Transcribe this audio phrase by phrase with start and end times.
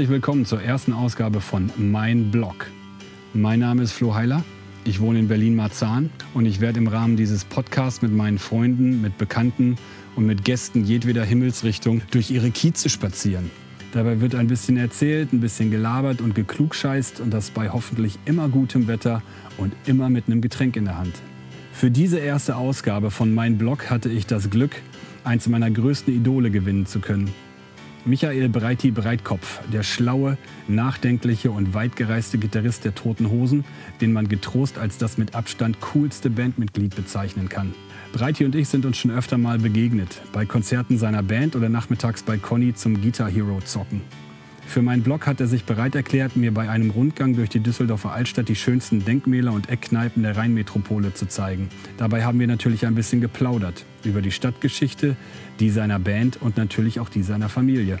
[0.00, 2.70] herzlich willkommen zur ersten Ausgabe von Mein Blog.
[3.34, 4.42] Mein Name ist Flo Heiler.
[4.82, 9.18] Ich wohne in Berlin-Marzahn und ich werde im Rahmen dieses Podcasts mit meinen Freunden, mit
[9.18, 9.76] Bekannten
[10.16, 13.50] und mit Gästen jedweder Himmelsrichtung durch ihre Kieze spazieren.
[13.92, 18.48] Dabei wird ein bisschen erzählt, ein bisschen gelabert und geklugscheißt und das bei hoffentlich immer
[18.48, 19.20] gutem Wetter
[19.58, 21.12] und immer mit einem Getränk in der Hand.
[21.74, 24.80] Für diese erste Ausgabe von Mein Blog hatte ich das Glück,
[25.24, 27.30] eins meiner größten Idole gewinnen zu können.
[28.06, 33.64] Michael Breiti Breitkopf, der schlaue, nachdenkliche und weitgereiste Gitarrist der Toten Hosen,
[34.00, 37.74] den man getrost als das mit Abstand coolste Bandmitglied bezeichnen kann.
[38.12, 42.22] Breiti und ich sind uns schon öfter mal begegnet, bei Konzerten seiner Band oder nachmittags
[42.22, 44.00] bei Conny zum Guitar Hero zocken.
[44.70, 48.12] Für meinen Blog hat er sich bereit erklärt, mir bei einem Rundgang durch die Düsseldorfer
[48.12, 51.68] Altstadt die schönsten Denkmäler und Eckkneipen der Rheinmetropole zu zeigen.
[51.96, 55.16] Dabei haben wir natürlich ein bisschen geplaudert über die Stadtgeschichte,
[55.58, 57.98] die seiner Band und natürlich auch die seiner Familie.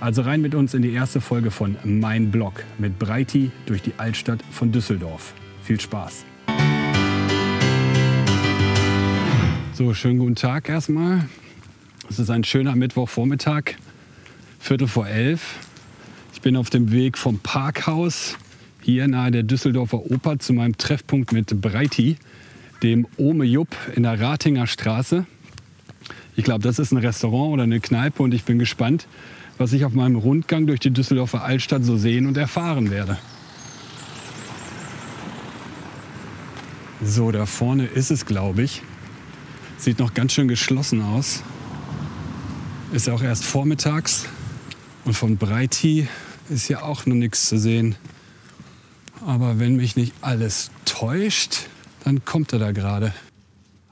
[0.00, 3.92] Also rein mit uns in die erste Folge von Mein Blog mit Breiti durch die
[3.98, 5.34] Altstadt von Düsseldorf.
[5.62, 6.24] Viel Spaß!
[9.74, 11.28] So, schönen guten Tag erstmal.
[12.08, 13.74] Es ist ein schöner Mittwochvormittag.
[14.60, 15.56] Viertel vor elf.
[16.34, 18.36] Ich bin auf dem Weg vom Parkhaus
[18.82, 22.16] hier nahe der Düsseldorfer Oper zu meinem Treffpunkt mit Breiti,
[22.82, 25.26] dem Ome Jupp in der Ratinger Straße.
[26.36, 29.06] Ich glaube, das ist ein Restaurant oder eine Kneipe und ich bin gespannt,
[29.58, 33.18] was ich auf meinem Rundgang durch die Düsseldorfer Altstadt so sehen und erfahren werde.
[37.02, 38.82] So, da vorne ist es, glaube ich.
[39.78, 41.42] Sieht noch ganz schön geschlossen aus.
[42.92, 44.26] Ist ja auch erst vormittags.
[45.04, 46.06] Und von Breiti
[46.50, 47.96] ist ja auch noch nichts zu sehen.
[49.26, 51.68] Aber wenn mich nicht alles täuscht,
[52.04, 53.12] dann kommt er da gerade.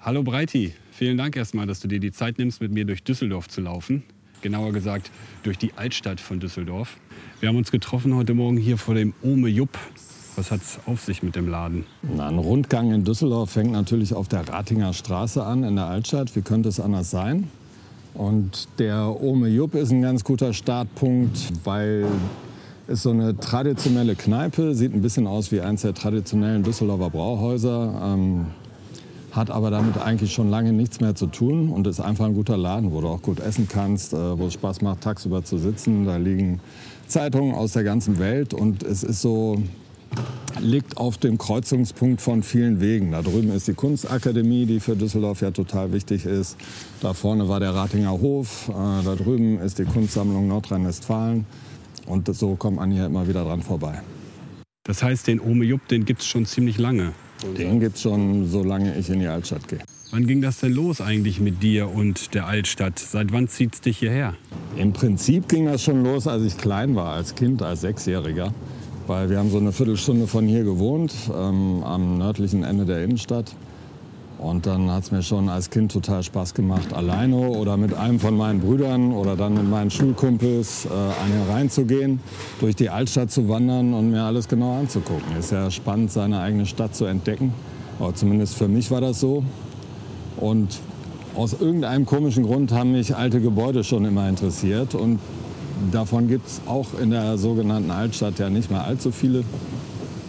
[0.00, 3.48] Hallo Breiti, vielen Dank erstmal, dass du dir die Zeit nimmst, mit mir durch Düsseldorf
[3.48, 4.02] zu laufen.
[4.40, 5.10] Genauer gesagt
[5.42, 6.96] durch die Altstadt von Düsseldorf.
[7.40, 9.76] Wir haben uns getroffen heute Morgen hier vor dem Ome Jupp.
[10.36, 11.84] Was hat es auf sich mit dem Laden?
[12.02, 16.36] Na, ein Rundgang in Düsseldorf fängt natürlich auf der Ratinger Straße an, in der Altstadt.
[16.36, 17.50] Wie könnte es anders sein?
[18.14, 22.06] Und der Ome Jupp ist ein ganz guter Startpunkt, weil
[22.88, 28.00] es so eine traditionelle Kneipe, sieht ein bisschen aus wie eines der traditionellen Düsseldorfer Brauhäuser,
[28.02, 28.46] ähm,
[29.30, 32.56] hat aber damit eigentlich schon lange nichts mehr zu tun und ist einfach ein guter
[32.56, 36.06] Laden, wo du auch gut essen kannst, äh, wo es Spaß macht, tagsüber zu sitzen.
[36.06, 36.60] Da liegen
[37.06, 39.58] Zeitungen aus der ganzen Welt und es ist so
[40.60, 43.12] liegt auf dem Kreuzungspunkt von vielen Wegen.
[43.12, 46.56] Da drüben ist die Kunstakademie, die für Düsseldorf ja total wichtig ist.
[47.00, 48.68] Da vorne war der Ratinger Hof.
[48.68, 51.46] Äh, da drüben ist die Kunstsammlung Nordrhein-Westfalen.
[52.06, 54.02] Und so kommt man hier immer wieder dran vorbei.
[54.84, 57.12] Das heißt, den Ome Jupp, den gibt es schon ziemlich lange.
[57.56, 59.80] Den gibt es schon, solange ich in die Altstadt gehe.
[60.10, 62.98] Wann ging das denn los eigentlich mit dir und der Altstadt?
[62.98, 64.34] Seit wann zieht es dich hierher?
[64.76, 68.54] Im Prinzip ging das schon los, als ich klein war, als Kind, als Sechsjähriger.
[69.08, 73.54] Weil wir haben so eine Viertelstunde von hier gewohnt, ähm, am nördlichen Ende der Innenstadt.
[74.36, 78.20] Und dann hat es mir schon als Kind total Spaß gemacht, alleine oder mit einem
[78.20, 82.20] von meinen Brüdern oder dann mit meinen Schulkumpels äh, an reinzugehen,
[82.60, 85.36] durch die Altstadt zu wandern und mir alles genau anzugucken.
[85.38, 87.54] Ist ja spannend, seine eigene Stadt zu entdecken.
[87.98, 89.42] Aber zumindest für mich war das so.
[90.36, 90.78] Und
[91.34, 94.94] aus irgendeinem komischen Grund haben mich alte Gebäude schon immer interessiert.
[94.94, 95.18] Und
[95.92, 99.44] davon gibt es auch in der sogenannten Altstadt ja nicht mehr allzu viele.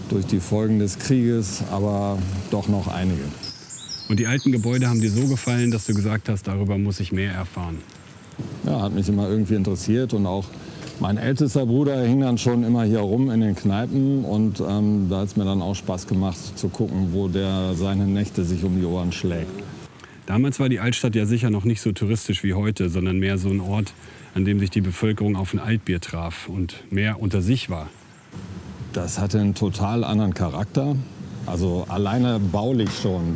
[0.09, 2.17] Durch die Folgen des Krieges, aber
[2.49, 3.23] doch noch einige.
[4.09, 7.11] Und die alten Gebäude haben dir so gefallen, dass du gesagt hast, darüber muss ich
[7.11, 7.77] mehr erfahren.
[8.65, 10.45] Ja, hat mich immer irgendwie interessiert und auch
[10.99, 15.19] mein ältester Bruder hing dann schon immer hier rum in den Kneipen und ähm, da
[15.19, 18.79] hat es mir dann auch Spaß gemacht zu gucken, wo der seine Nächte sich um
[18.79, 19.51] die Ohren schlägt.
[20.25, 23.49] Damals war die Altstadt ja sicher noch nicht so touristisch wie heute, sondern mehr so
[23.49, 23.93] ein Ort,
[24.35, 27.87] an dem sich die Bevölkerung auf ein Altbier traf und mehr unter sich war.
[28.93, 30.95] Das hatte einen total anderen Charakter.
[31.45, 33.35] Also alleine baulich schon.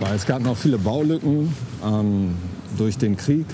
[0.00, 1.54] Weil es gab noch viele Baulücken
[1.84, 2.34] ähm,
[2.76, 3.46] durch den Krieg.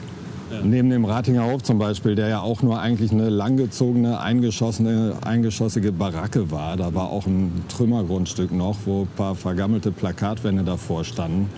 [0.50, 0.62] Ja.
[0.62, 5.92] Neben dem Ratinger Hof zum Beispiel, der ja auch nur eigentlich eine langgezogene, eingeschossene, eingeschossige
[5.92, 6.76] Baracke war.
[6.76, 11.50] Da war auch ein Trümmergrundstück noch, wo ein paar vergammelte Plakatwände davor standen.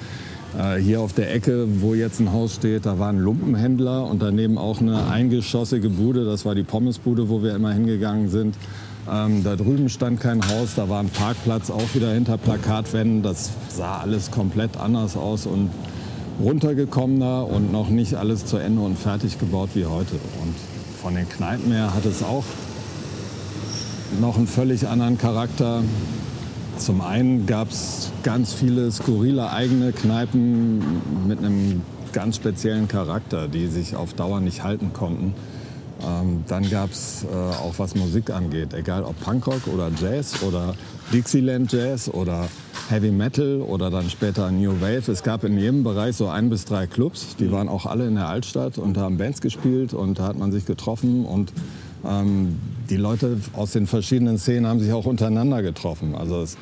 [0.59, 4.21] Äh, hier auf der Ecke, wo jetzt ein Haus steht, da war ein Lumpenhändler und
[4.21, 6.25] daneben auch eine eingeschossige Bude.
[6.25, 8.57] Das war die Pommesbude, wo wir immer hingegangen sind.
[9.11, 13.23] Ähm, da drüben stand kein Haus, da war ein Parkplatz auch wieder hinter Plakatwänden.
[13.23, 15.71] Das sah alles komplett anders aus und
[16.41, 20.15] runtergekommener und noch nicht alles zu Ende und fertig gebaut wie heute.
[20.43, 20.55] Und
[21.01, 22.45] von den Kneipen her hat es auch
[24.21, 25.83] noch einen völlig anderen Charakter.
[26.79, 30.83] Zum einen gab es ganz viele skurrile eigene Kneipen
[31.27, 31.83] mit einem
[32.13, 35.35] ganz speziellen Charakter, die sich auf Dauer nicht halten konnten.
[36.05, 40.75] Ähm, dann gab es äh, auch was Musik angeht, egal ob Punkrock oder Jazz oder
[41.13, 42.49] Dixieland Jazz oder
[42.89, 45.11] Heavy Metal oder dann später New Wave.
[45.13, 48.17] Es gab in jedem Bereich so ein bis drei Clubs, die waren auch alle in
[48.17, 51.53] der Altstadt und haben Bands gespielt und da hat man sich getroffen und
[52.05, 52.59] ähm,
[52.91, 56.15] die Leute aus den verschiedenen Szenen haben sich auch untereinander getroffen.
[56.15, 56.57] Also es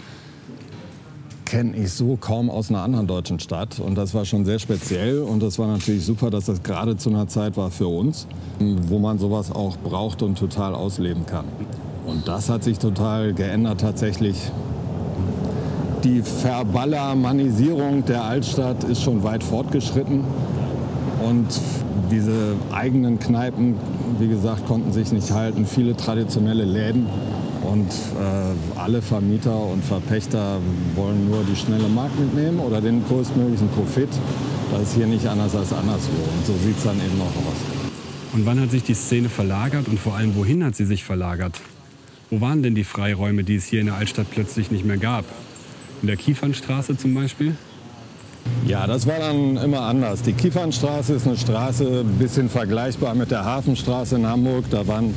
[1.50, 3.80] kenne ich so kaum aus einer anderen deutschen Stadt.
[3.80, 5.18] Und das war schon sehr speziell.
[5.18, 8.28] Und das war natürlich super, dass das gerade zu einer Zeit war für uns,
[8.58, 11.46] wo man sowas auch braucht und total ausleben kann.
[12.06, 14.36] Und das hat sich total geändert tatsächlich.
[16.04, 20.24] Die Verballermanisierung der Altstadt ist schon weit fortgeschritten.
[21.28, 21.46] Und
[22.12, 23.74] diese eigenen Kneipen,
[24.18, 25.66] wie gesagt, konnten sich nicht halten.
[25.66, 27.06] Viele traditionelle Läden
[27.62, 30.58] und äh, alle Vermieter und Verpächter
[30.94, 34.08] wollen nur die schnelle Markt mitnehmen oder den größtmöglichen Profit.
[34.72, 36.12] Das ist hier nicht anders als anderswo.
[36.12, 37.56] Und so sieht es dann eben auch aus.
[38.32, 41.60] Und wann hat sich die Szene verlagert und vor allem wohin hat sie sich verlagert?
[42.30, 45.24] Wo waren denn die Freiräume, die es hier in der Altstadt plötzlich nicht mehr gab?
[46.00, 47.56] In der Kiefernstraße zum Beispiel?
[48.66, 50.22] Ja, das war dann immer anders.
[50.22, 54.64] Die Kiefernstraße ist eine Straße, ein bisschen vergleichbar mit der Hafenstraße in Hamburg.
[54.70, 55.14] Da waren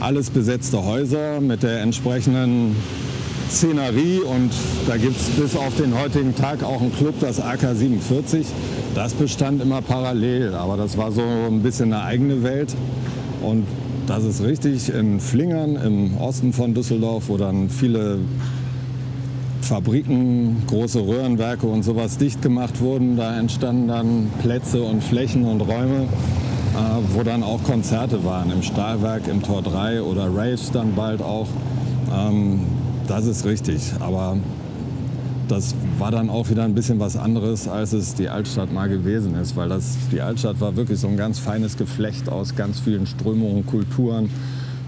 [0.00, 2.76] alles besetzte Häuser mit der entsprechenden
[3.50, 4.50] Szenerie und
[4.86, 8.44] da gibt es bis auf den heutigen Tag auch einen Club, das AK47.
[8.94, 12.74] Das bestand immer parallel, aber das war so ein bisschen eine eigene Welt.
[13.42, 13.66] Und
[14.06, 18.18] das ist richtig in Flingern im Osten von Düsseldorf, wo dann viele
[19.64, 23.16] Fabriken, große Röhrenwerke und sowas dicht gemacht wurden.
[23.16, 28.62] Da entstanden dann Plätze und Flächen und Räume, äh, wo dann auch Konzerte waren, im
[28.62, 31.48] Stahlwerk, im Tor 3 oder Raves dann bald auch.
[32.14, 32.60] Ähm,
[33.08, 34.36] das ist richtig, aber
[35.48, 39.34] das war dann auch wieder ein bisschen was anderes, als es die Altstadt mal gewesen
[39.34, 43.06] ist, weil das, die Altstadt war wirklich so ein ganz feines Geflecht aus ganz vielen
[43.06, 44.30] Strömungen, Kulturen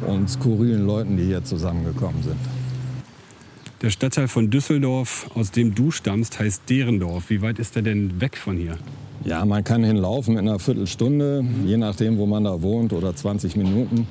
[0.06, 2.65] und skurrilen Leuten, die hier zusammengekommen sind.
[3.82, 7.28] Der Stadtteil von Düsseldorf, aus dem du stammst, heißt Derendorf.
[7.28, 8.78] Wie weit ist er denn weg von hier?
[9.22, 13.54] Ja, man kann hinlaufen in einer Viertelstunde, je nachdem, wo man da wohnt, oder 20
[13.56, 14.08] Minuten.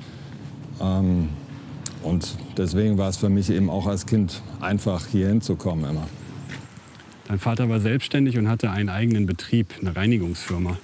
[0.79, 1.29] Ähm,
[2.03, 6.07] und deswegen war es für mich eben auch als Kind einfach hier hinzukommen immer.
[7.27, 10.77] Dein Vater war selbstständig und hatte einen eigenen Betrieb, eine Reinigungsfirma.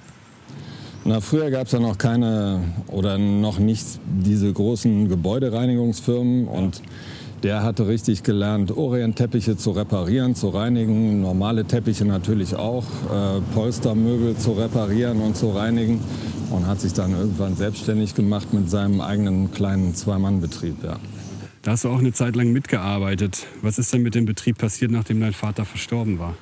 [1.04, 6.82] Na, früher gab es ja noch keine oder noch nicht diese großen Gebäudereinigungsfirmen und
[7.42, 14.36] der hatte richtig gelernt, Orientteppiche zu reparieren, zu reinigen, normale Teppiche natürlich auch, äh, Polstermöbel
[14.36, 16.00] zu reparieren und zu reinigen
[16.50, 20.84] und hat sich dann irgendwann selbstständig gemacht mit seinem eigenen kleinen Zwei-Mann-Betrieb.
[20.84, 20.98] Ja.
[21.62, 23.46] Da hast du auch eine Zeit lang mitgearbeitet.
[23.62, 26.34] Was ist denn mit dem Betrieb passiert, nachdem dein Vater verstorben war?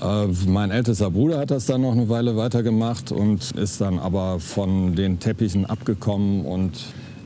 [0.00, 4.40] Äh, mein ältester Bruder hat das dann noch eine Weile weitergemacht und ist dann aber
[4.40, 6.72] von den Teppichen abgekommen und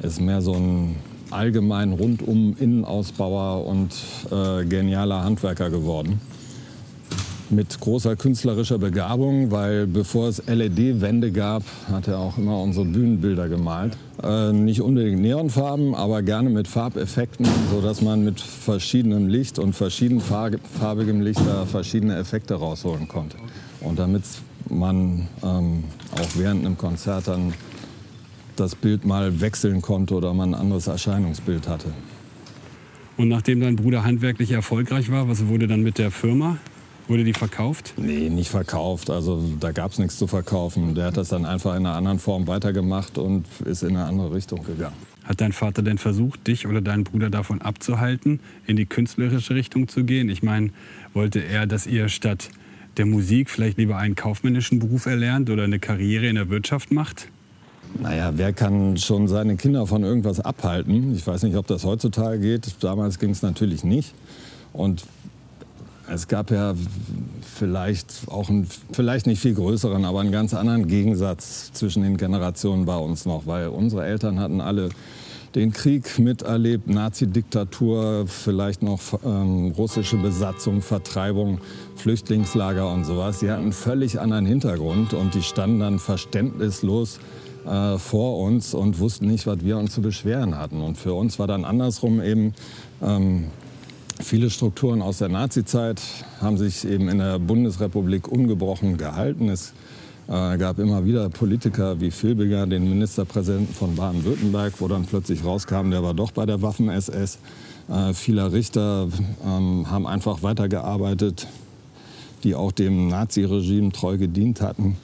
[0.03, 0.97] ist mehr so ein
[1.33, 3.91] allgemein rundum Innenausbauer und
[4.31, 6.21] äh, genialer Handwerker geworden.
[7.51, 13.49] Mit großer künstlerischer Begabung, weil bevor es LED-Wände gab, hat er auch immer unsere Bühnenbilder
[13.49, 13.99] gemalt.
[14.23, 21.21] Äh, nicht unbedingt Neonfarben, aber gerne mit Farbeffekten, sodass man mit verschiedenem Licht und verschiedenfarbigem
[21.21, 23.37] Licht da verschiedene Effekte rausholen konnte.
[23.81, 24.23] Und damit
[24.71, 27.53] man ähm, auch während einem Konzert dann
[28.63, 31.93] das Bild mal wechseln konnte oder man ein anderes Erscheinungsbild hatte.
[33.17, 36.59] Und nachdem dein Bruder handwerklich erfolgreich war, was wurde dann mit der Firma?
[37.09, 37.95] Wurde die verkauft?
[37.97, 39.11] Nee, nicht verkauft.
[39.11, 40.95] Also da gab es nichts zu verkaufen.
[40.95, 44.33] Der hat das dann einfach in einer anderen Form weitergemacht und ist in eine andere
[44.33, 44.97] Richtung gegangen.
[45.25, 49.89] Hat dein Vater denn versucht, dich oder deinen Bruder davon abzuhalten, in die künstlerische Richtung
[49.89, 50.29] zu gehen?
[50.29, 50.71] Ich meine,
[51.13, 52.49] wollte er, dass ihr statt
[52.97, 57.29] der Musik vielleicht lieber einen kaufmännischen Beruf erlernt oder eine Karriere in der Wirtschaft macht?
[58.01, 61.15] Naja, wer kann schon seine Kinder von irgendwas abhalten?
[61.15, 62.75] Ich weiß nicht, ob das heutzutage geht.
[62.81, 64.15] Damals ging es natürlich nicht.
[64.73, 65.05] Und
[66.09, 66.75] es gab ja
[67.55, 72.85] vielleicht auch einen, vielleicht nicht viel größeren, aber einen ganz anderen Gegensatz zwischen den Generationen
[72.85, 74.89] bei uns noch, weil unsere Eltern hatten alle
[75.55, 81.59] den Krieg miterlebt, Nazi-Diktatur, vielleicht noch ähm, russische Besatzung, Vertreibung,
[81.97, 83.41] Flüchtlingslager und sowas.
[83.41, 87.21] Sie hatten einen völlig anderen Hintergrund und die standen dann verständnislos
[87.67, 90.81] äh, vor uns und wussten nicht, was wir uns zu beschweren hatten.
[90.81, 92.55] Und für uns war dann andersrum eben,
[93.03, 93.47] ähm,
[94.21, 96.01] viele Strukturen aus der Nazizeit
[96.41, 99.49] haben sich eben in der Bundesrepublik ungebrochen gehalten.
[99.49, 99.73] Es
[100.29, 105.91] äh, gab immer wieder Politiker wie Filbiger, den Ministerpräsidenten von Baden-Württemberg, wo dann plötzlich rauskam,
[105.91, 107.39] der war doch bei der Waffen-SS.
[107.89, 109.09] Äh, viele Richter
[109.45, 111.49] ähm, haben einfach weitergearbeitet,
[112.45, 114.97] die auch dem Naziregime treu gedient hatten.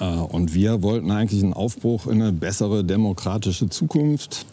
[0.00, 4.46] Äh, und wir wollten eigentlich einen Aufbruch in eine bessere demokratische Zukunft,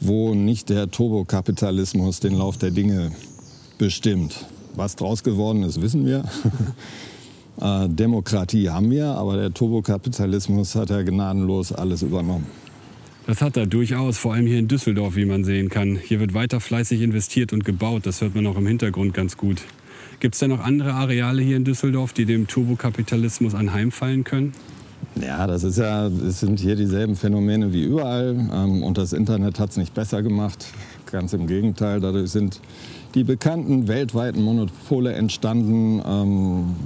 [0.00, 3.12] wo nicht der Turbokapitalismus den Lauf der Dinge
[3.78, 4.46] bestimmt.
[4.74, 6.24] Was draus geworden ist, wissen wir.
[7.60, 12.46] äh, Demokratie haben wir, aber der Turbokapitalismus hat ja gnadenlos alles übernommen.
[13.26, 15.96] Das hat er durchaus, vor allem hier in Düsseldorf, wie man sehen kann.
[15.96, 18.06] Hier wird weiter fleißig investiert und gebaut.
[18.06, 19.62] Das hört man auch im Hintergrund ganz gut.
[20.20, 24.52] Gibt es denn noch andere Areale hier in Düsseldorf, die dem Turbokapitalismus anheimfallen können?
[25.20, 28.36] Ja, das ist ja, es sind hier dieselben Phänomene wie überall.
[28.52, 30.66] Ähm, und das Internet hat es nicht besser gemacht.
[31.10, 32.00] Ganz im Gegenteil.
[32.00, 32.60] Dadurch sind
[33.14, 36.76] die bekannten weltweiten Monopole entstanden, ähm,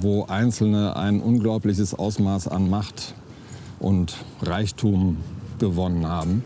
[0.00, 3.14] wo Einzelne ein unglaubliches Ausmaß an Macht
[3.80, 5.16] und Reichtum
[5.58, 6.44] gewonnen haben,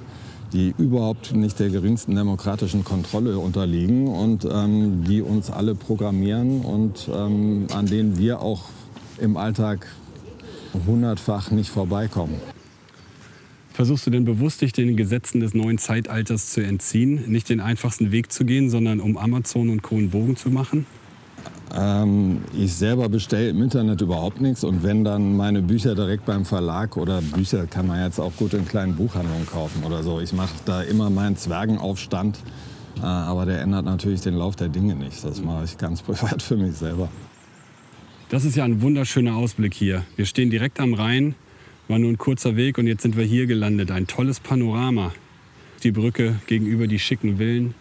[0.52, 7.09] die überhaupt nicht der geringsten demokratischen Kontrolle unterliegen und ähm, die uns alle programmieren und
[7.14, 8.64] ähm, an denen wir auch
[9.19, 9.87] im Alltag
[10.87, 12.37] hundertfach nicht vorbeikommen.
[13.73, 18.11] Versuchst du denn bewusst, dich den Gesetzen des neuen Zeitalters zu entziehen, nicht den einfachsten
[18.11, 19.97] Weg zu gehen, sondern um Amazon und Co.
[19.97, 20.85] einen Bogen zu machen?
[21.75, 26.45] Ähm, ich selber bestelle im Internet überhaupt nichts und wenn dann meine Bücher direkt beim
[26.45, 30.21] Verlag oder Bücher kann man jetzt auch gut in kleinen Buchhandlungen kaufen oder so.
[30.21, 32.39] Ich mache da immer meinen Zwergenaufstand,
[32.99, 35.23] äh, aber der ändert natürlich den Lauf der Dinge nicht.
[35.23, 37.09] Das mache ich ganz privat für mich selber.
[38.31, 40.05] Das ist ja ein wunderschöner Ausblick hier.
[40.17, 41.35] Wir stehen direkt am Rhein,
[41.87, 43.91] war nur ein kurzer Weg und jetzt sind wir hier gelandet.
[43.91, 45.13] Ein tolles Panorama.
[45.83, 47.75] Die Brücke gegenüber die schicken Villen.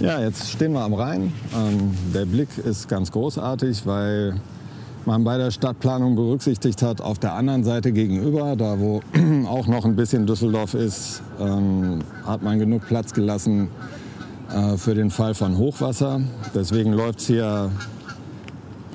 [0.00, 1.32] Ja, jetzt stehen wir am Rhein.
[1.56, 4.40] Ähm, der Blick ist ganz großartig, weil
[5.06, 9.00] man bei der Stadtplanung berücksichtigt hat, auf der anderen Seite gegenüber, da wo
[9.48, 13.68] auch noch ein bisschen Düsseldorf ist, ähm, hat man genug Platz gelassen
[14.54, 16.20] äh, für den Fall von Hochwasser.
[16.54, 17.72] Deswegen läuft es hier,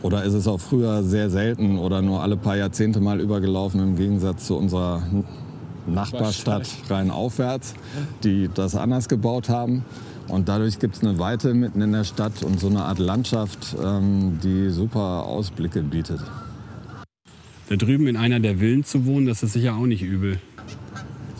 [0.03, 3.95] oder ist es auch früher sehr selten oder nur alle paar Jahrzehnte mal übergelaufen, im
[3.97, 5.03] Gegensatz zu unserer
[5.85, 7.73] Nachbarstadt Rheinaufwärts,
[8.23, 9.83] die das anders gebaut haben.
[10.27, 13.75] Und dadurch gibt es eine Weite mitten in der Stadt und so eine Art Landschaft,
[13.83, 16.21] ähm, die super Ausblicke bietet.
[17.69, 20.39] Da drüben in einer der Villen zu wohnen, das ist sicher auch nicht übel.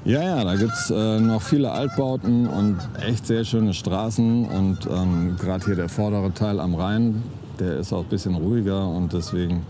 [0.05, 4.45] Ja, ja, da gibt es äh, noch viele Altbauten und echt sehr schöne Straßen.
[4.45, 7.23] Und ähm, gerade hier der vordere Teil am Rhein,
[7.57, 9.61] der ist auch ein bisschen ruhiger und deswegen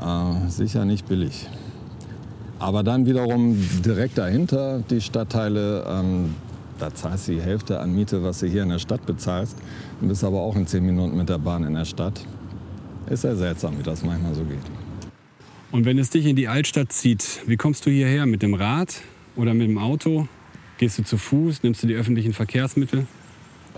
[0.00, 1.46] äh, sicher nicht billig.
[2.58, 6.34] Aber dann wiederum direkt dahinter die Stadtteile, ähm,
[6.78, 9.56] da zahlst du die Hälfte an Miete, was du hier in der Stadt bezahlst.
[10.00, 12.24] Und bist aber auch in zehn Minuten mit der Bahn in der Stadt.
[13.08, 14.58] Ist ja seltsam, wie das manchmal so geht.
[15.72, 18.26] Und wenn es dich in die Altstadt zieht, wie kommst du hierher?
[18.26, 19.02] Mit dem Rad
[19.36, 20.28] oder mit dem Auto?
[20.78, 21.62] Gehst du zu Fuß?
[21.62, 23.06] Nimmst du die öffentlichen Verkehrsmittel?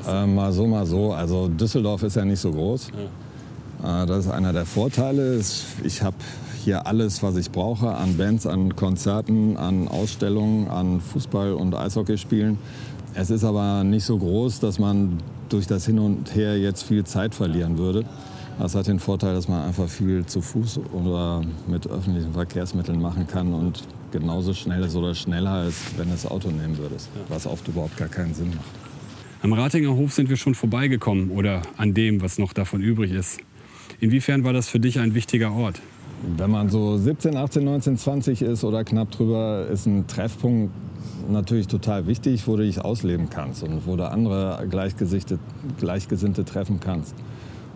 [0.06, 1.12] Äh, mal so, mal so.
[1.12, 2.90] Also Düsseldorf ist ja nicht so groß.
[3.82, 4.02] Ja.
[4.02, 5.40] Äh, das ist einer der Vorteile.
[5.84, 6.16] Ich habe
[6.58, 12.58] hier alles, was ich brauche an Bands, an Konzerten, an Ausstellungen, an Fußball- und Eishockeyspielen.
[13.14, 17.04] Es ist aber nicht so groß, dass man durch das Hin und Her jetzt viel
[17.04, 18.04] Zeit verlieren würde.
[18.58, 23.26] Das hat den Vorteil, dass man einfach viel zu Fuß oder mit öffentlichen Verkehrsmitteln machen
[23.26, 27.46] kann und genauso schnell ist oder schneller als wenn du das Auto nehmen würdest, was
[27.46, 28.88] oft überhaupt gar keinen Sinn macht.
[29.42, 33.38] Am Ratinger Hof sind wir schon vorbeigekommen oder an dem, was noch davon übrig ist.
[34.00, 35.80] Inwiefern war das für dich ein wichtiger Ort?
[36.22, 40.72] Wenn man so 17, 18, 19, 20 ist oder knapp drüber, ist ein Treffpunkt
[41.30, 47.14] natürlich total wichtig, wo du dich ausleben kannst und wo du andere Gleichgesinnte treffen kannst.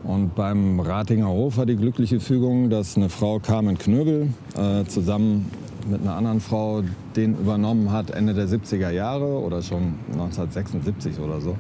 [0.03, 5.49] Und beim Ratinger Hof war die glückliche Fügung, dass eine Frau Carmen Knöbel äh, zusammen
[5.89, 6.83] mit einer anderen Frau
[7.15, 11.57] den übernommen hat Ende der 70er Jahre oder schon 1976 oder so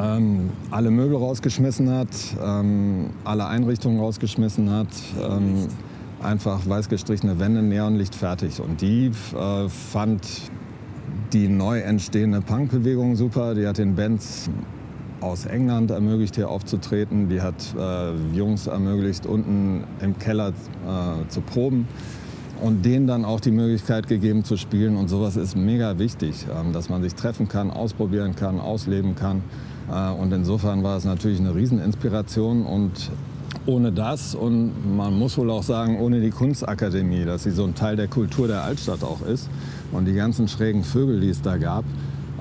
[0.00, 2.08] ähm, alle Möbel rausgeschmissen hat,
[2.42, 4.88] ähm, alle Einrichtungen rausgeschmissen hat,
[5.20, 5.68] ähm,
[6.22, 8.60] einfach weiß gestrichene Wände, Neonlicht fertig.
[8.60, 10.26] Und die äh, fand
[11.32, 13.54] die neu entstehende Punkbewegung super.
[13.54, 14.50] Die hat den Bands
[15.20, 17.28] aus England ermöglicht, hier aufzutreten.
[17.28, 21.88] Die hat äh, Jungs ermöglicht, unten im Keller äh, zu proben
[22.62, 24.96] und denen dann auch die Möglichkeit gegeben zu spielen.
[24.96, 29.42] Und sowas ist mega wichtig, ähm, dass man sich treffen kann, ausprobieren kann, ausleben kann.
[29.90, 33.10] Äh, und insofern war es natürlich eine Rieseninspiration und
[33.64, 37.74] ohne das und man muss wohl auch sagen, ohne die Kunstakademie, dass sie so ein
[37.74, 39.48] Teil der Kultur der Altstadt auch ist
[39.92, 41.84] und die ganzen schrägen Vögel, die es da gab,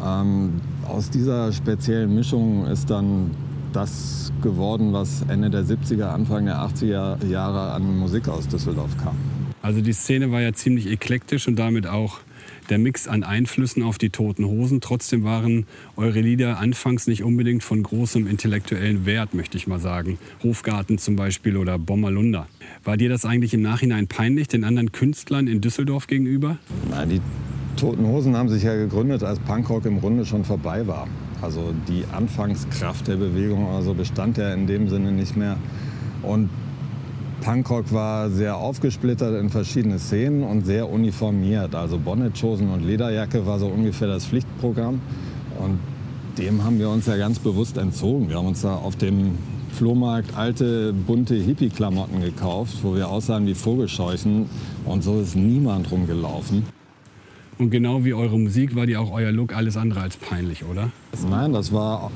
[0.04, 3.32] ähm, aus dieser speziellen Mischung ist dann
[3.74, 9.16] das geworden, was Ende der 70er, Anfang der 80er Jahre an Musik aus Düsseldorf kam.
[9.62, 12.20] Also die Szene war ja ziemlich eklektisch und damit auch
[12.70, 14.82] der Mix an Einflüssen auf die Toten Hosen.
[14.82, 20.18] Trotzdem waren eure Lieder anfangs nicht unbedingt von großem intellektuellen Wert, möchte ich mal sagen.
[20.44, 22.48] Hofgarten zum Beispiel oder Bommerlunder.
[22.84, 26.58] War dir das eigentlich im Nachhinein peinlich, den anderen Künstlern in Düsseldorf gegenüber?
[26.90, 27.22] Nein, die
[27.78, 31.08] Toten Hosen haben sich ja gegründet, als Punkrock im Grunde schon vorbei war.
[31.42, 35.58] Also die Anfangskraft der Bewegung also bestand ja in dem Sinne nicht mehr.
[36.22, 36.50] Und
[37.46, 41.76] Punkrock war sehr aufgesplittert in verschiedene Szenen und sehr uniformiert.
[41.76, 45.00] Also Bonnetchosen und Lederjacke war so ungefähr das Pflichtprogramm.
[45.60, 45.78] Und
[46.40, 48.30] dem haben wir uns ja ganz bewusst entzogen.
[48.30, 49.38] Wir haben uns da auf dem
[49.70, 54.50] Flohmarkt alte, bunte Hippie-Klamotten gekauft, wo wir aussahen wie Vogelscheuchen.
[54.84, 56.64] Und so ist niemand rumgelaufen.
[57.58, 60.90] Und genau wie eure Musik war dir auch euer Look alles andere als peinlich, oder?
[61.30, 62.12] Nein, das war,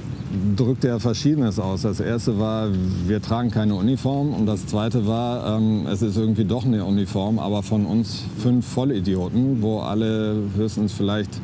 [0.57, 1.83] drückte ja Verschiedenes aus.
[1.83, 2.69] Das erste war,
[3.07, 4.33] wir tragen keine Uniform.
[4.33, 8.67] Und das zweite war, ähm, es ist irgendwie doch eine Uniform, aber von uns fünf
[8.67, 11.39] Vollidioten, wo alle höchstens vielleicht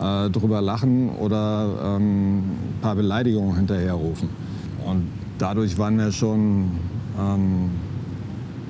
[0.00, 4.28] äh, drüber lachen oder ähm, ein paar Beleidigungen hinterherrufen.
[4.86, 5.08] Und
[5.38, 6.70] dadurch waren wir schon,
[7.18, 7.70] ähm,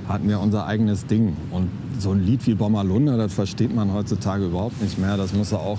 [0.09, 1.37] hatten wir unser eigenes Ding.
[1.51, 1.69] Und
[2.03, 5.17] so ein Lied wie Bommerlunder, das versteht man heutzutage überhaupt nicht mehr.
[5.17, 5.79] Das muss auch,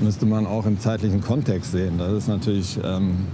[0.00, 1.98] müsste man auch im zeitlichen Kontext sehen.
[1.98, 3.26] Das ist natürlich ähm,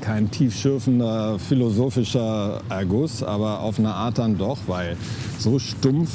[0.00, 4.96] kein tiefschürfender philosophischer Erguss, aber auf eine Art dann doch, weil
[5.38, 6.10] so stumpf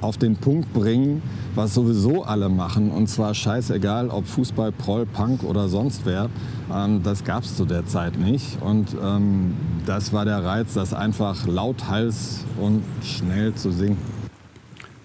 [0.00, 1.22] auf den Punkt bringen,
[1.54, 6.28] was sowieso alle machen, und zwar scheißegal, ob Fußball, Proll, Punk oder sonst wer,
[6.72, 8.60] ähm, das gab es zu der Zeit nicht.
[8.60, 9.54] Und ähm,
[9.86, 14.13] das war der Reiz, das einfach lauthals und schnell zu singen.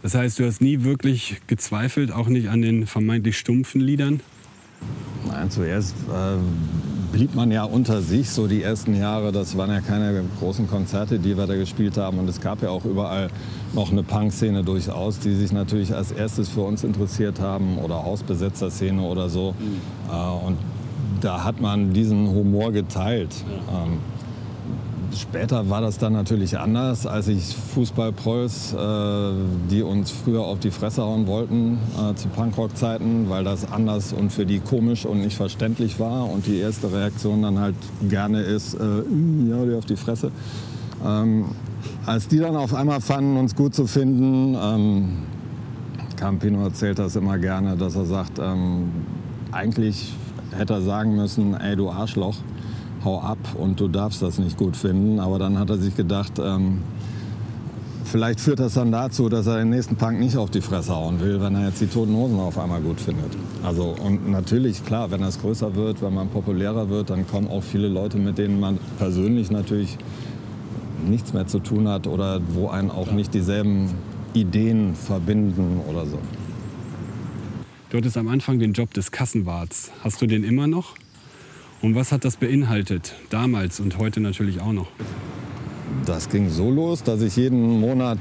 [0.01, 4.21] Das heißt, du hast nie wirklich gezweifelt, auch nicht an den vermeintlich stumpfen Liedern?
[5.27, 6.37] Nein, zuerst äh,
[7.11, 9.31] blieb man ja unter sich, so die ersten Jahre.
[9.31, 12.17] Das waren ja keine großen Konzerte, die wir da gespielt haben.
[12.19, 13.29] Und es gab ja auch überall
[13.73, 19.01] noch eine Punk-Szene durchaus, die sich natürlich als erstes für uns interessiert haben oder Hausbesetzer-Szene
[19.01, 19.53] oder so.
[19.59, 20.13] Mhm.
[20.13, 20.57] Äh, und
[21.21, 23.35] da hat man diesen Humor geteilt.
[23.67, 23.83] Ja.
[23.83, 23.97] Ähm,
[25.15, 29.31] Später war das dann natürlich anders, als ich Fußballprolls, äh,
[29.71, 34.31] die uns früher auf die Fresse hauen wollten äh, zu Punkrock-Zeiten, weil das anders und
[34.31, 37.75] für die komisch und nicht verständlich war und die erste Reaktion dann halt
[38.07, 38.79] gerne ist, äh,
[39.49, 40.31] ja, die auf die Fresse.
[41.03, 41.45] Ähm,
[42.05, 45.23] als die dann auf einmal fanden, uns gut zu finden, ähm,
[46.17, 48.91] Campino erzählt das immer gerne, dass er sagt, ähm,
[49.51, 50.13] eigentlich
[50.55, 52.35] hätte er sagen müssen, ey du Arschloch,
[53.03, 55.19] hau ab und du darfst das nicht gut finden.
[55.19, 56.79] Aber dann hat er sich gedacht, ähm,
[58.05, 61.19] vielleicht führt das dann dazu, dass er den nächsten Punk nicht auf die Fresse hauen
[61.19, 63.37] will, wenn er jetzt die Toten Hosen auf einmal gut findet.
[63.63, 67.63] Also und natürlich, klar, wenn das größer wird, wenn man populärer wird, dann kommen auch
[67.63, 69.97] viele Leute, mit denen man persönlich natürlich
[71.07, 73.89] nichts mehr zu tun hat oder wo einen auch nicht dieselben
[74.33, 76.19] Ideen verbinden oder so.
[77.89, 79.91] Du hattest am Anfang den Job des Kassenwarts.
[80.03, 80.95] Hast du den immer noch?
[81.81, 84.87] Und was hat das beinhaltet, damals und heute natürlich auch noch?
[86.05, 88.19] Das ging so los, dass ich jeden Monat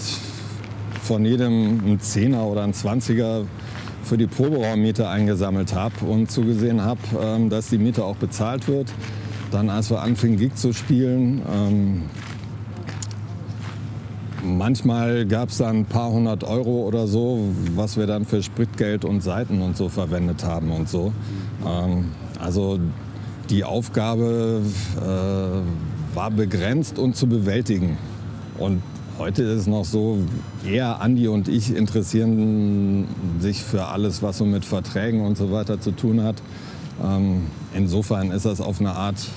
[1.02, 3.46] von jedem einen Zehner oder einen Zwanziger
[4.04, 8.92] für die Proberaummiete eingesammelt habe und zugesehen habe, ähm, dass die Miete auch bezahlt wird.
[9.50, 12.02] Dann, als wir anfingen, Gig zu spielen, ähm,
[14.44, 19.04] manchmal gab es dann ein paar hundert Euro oder so, was wir dann für Spritgeld
[19.04, 21.12] und Seiten und so verwendet haben und so.
[21.66, 22.78] Ähm, also
[23.50, 24.62] die Aufgabe
[24.96, 27.96] äh, war begrenzt und zu bewältigen.
[28.58, 28.82] Und
[29.18, 30.18] heute ist es noch so,
[30.66, 33.06] eher Andi und ich interessieren
[33.40, 36.36] sich für alles, was so mit Verträgen und so weiter zu tun hat.
[37.02, 39.28] Ähm, insofern ist das auf eine Art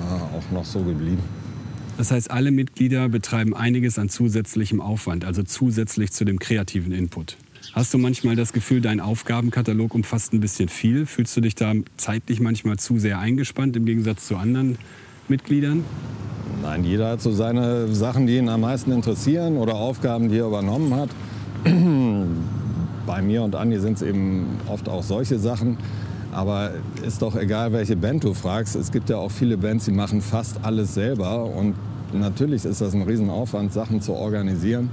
[0.00, 1.22] äh, auch noch so geblieben.
[1.98, 7.36] Das heißt, alle Mitglieder betreiben einiges an zusätzlichem Aufwand, also zusätzlich zu dem kreativen Input.
[7.72, 11.06] Hast du manchmal das Gefühl, dein Aufgabenkatalog umfasst ein bisschen viel?
[11.06, 14.78] Fühlst du dich da zeitlich manchmal zu sehr eingespannt im Gegensatz zu anderen
[15.28, 15.84] Mitgliedern?
[16.62, 20.46] Nein, jeder hat so seine Sachen, die ihn am meisten interessieren oder Aufgaben, die er
[20.46, 21.10] übernommen hat.
[23.06, 25.78] Bei mir und Andi sind es eben oft auch solche Sachen.
[26.32, 26.72] Aber
[27.06, 28.74] ist doch egal, welche Band du fragst.
[28.74, 31.44] Es gibt ja auch viele Bands, die machen fast alles selber.
[31.44, 31.74] Und
[32.12, 34.90] natürlich ist das ein Riesenaufwand, Sachen zu organisieren.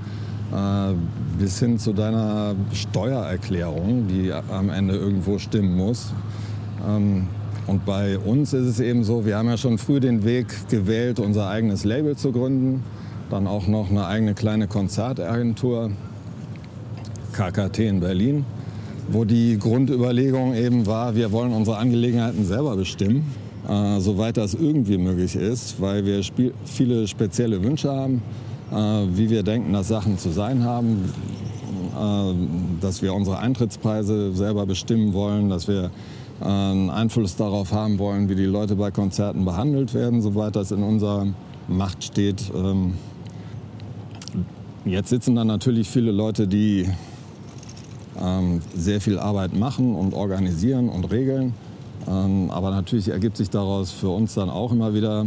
[0.52, 0.94] Äh,
[1.38, 6.12] bis hin zu deiner Steuererklärung, die am Ende irgendwo stimmen muss.
[6.88, 7.28] Ähm,
[7.68, 11.20] und bei uns ist es eben so, wir haben ja schon früh den Weg gewählt,
[11.20, 12.84] unser eigenes Label zu gründen.
[13.30, 15.92] Dann auch noch eine eigene kleine Konzertagentur,
[17.34, 18.44] KKT in Berlin,
[19.08, 23.32] wo die Grundüberlegung eben war, wir wollen unsere Angelegenheiten selber bestimmen,
[23.70, 26.22] äh, soweit das irgendwie möglich ist, weil wir
[26.66, 28.24] viele spezielle Wünsche haben
[28.72, 31.12] wie wir denken, dass Sachen zu sein haben.
[32.00, 32.34] äh,
[32.82, 35.92] dass wir unsere Eintrittspreise selber bestimmen wollen, dass wir
[36.42, 40.72] äh, einen Einfluss darauf haben wollen, wie die Leute bei Konzerten behandelt werden, soweit das
[40.72, 41.28] in unserer
[41.68, 42.52] Macht steht.
[42.56, 42.94] Ähm,
[44.86, 46.88] jetzt sitzen da natürlich viele Leute, die
[48.22, 51.54] ähm, sehr viel Arbeit machen und organisieren und regeln.
[52.08, 55.26] Ähm, aber natürlich ergibt sich daraus für uns dann auch immer wieder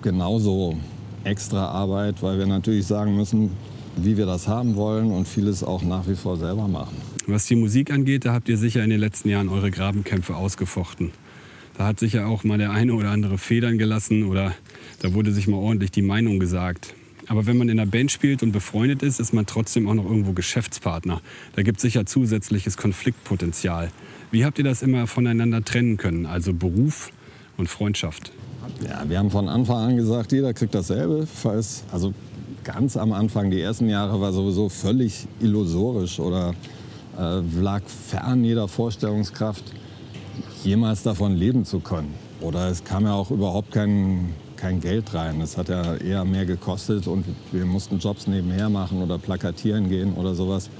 [0.00, 0.76] genauso
[1.24, 3.50] extra Arbeit, weil wir natürlich sagen müssen,
[3.96, 6.96] wie wir das haben wollen und vieles auch nach wie vor selber machen.
[7.26, 11.12] Was die Musik angeht, da habt ihr sicher in den letzten Jahren eure Grabenkämpfe ausgefochten.
[11.76, 14.54] Da hat sicher auch mal der eine oder andere Federn gelassen oder
[15.00, 16.94] da wurde sich mal ordentlich die Meinung gesagt.
[17.28, 20.04] Aber wenn man in einer Band spielt und befreundet ist, ist man trotzdem auch noch
[20.04, 21.22] irgendwo Geschäftspartner.
[21.54, 23.90] Da gibt es sicher zusätzliches Konfliktpotenzial.
[24.30, 27.10] Wie habt ihr das immer voneinander trennen können, also Beruf
[27.56, 28.32] und Freundschaft?
[28.88, 31.26] Ja, wir haben von Anfang an gesagt, jeder kriegt dasselbe.
[31.26, 32.12] Falls, also
[32.64, 36.54] ganz am Anfang, die ersten Jahre war sowieso völlig illusorisch oder
[37.18, 39.64] äh, lag fern jeder Vorstellungskraft,
[40.64, 42.14] jemals davon leben zu können.
[42.40, 45.40] Oder es kam ja auch überhaupt kein, kein Geld rein.
[45.40, 50.14] Es hat ja eher mehr gekostet und wir mussten Jobs nebenher machen oder plakatieren gehen
[50.14, 50.70] oder sowas,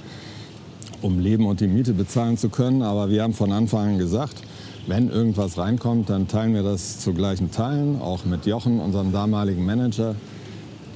[1.01, 2.81] um Leben und die Miete bezahlen zu können.
[2.81, 4.41] Aber wir haben von Anfang an gesagt,
[4.87, 9.65] wenn irgendwas reinkommt, dann teilen wir das zu gleichen Teilen, auch mit Jochen, unserem damaligen
[9.65, 10.15] Manager,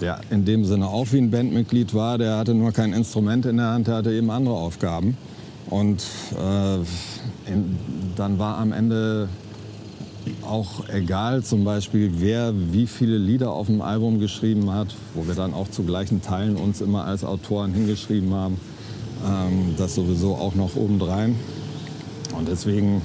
[0.02, 2.18] der in dem Sinne auch wie ein Bandmitglied war.
[2.18, 5.18] Der hatte nur kein Instrument in der Hand, der hatte eben andere Aufgaben.
[5.70, 6.04] Und
[6.38, 6.76] äh,
[7.52, 7.78] in,
[8.16, 9.30] dann war am Ende
[10.46, 15.36] auch egal zum Beispiel, wer wie viele Lieder auf dem Album geschrieben hat, wo wir
[15.36, 18.60] dann auch zu gleichen Teilen uns immer als Autoren hingeschrieben haben.
[19.26, 21.36] Ähm, das sowieso auch noch obendrein.
[22.38, 23.02] Und deswegen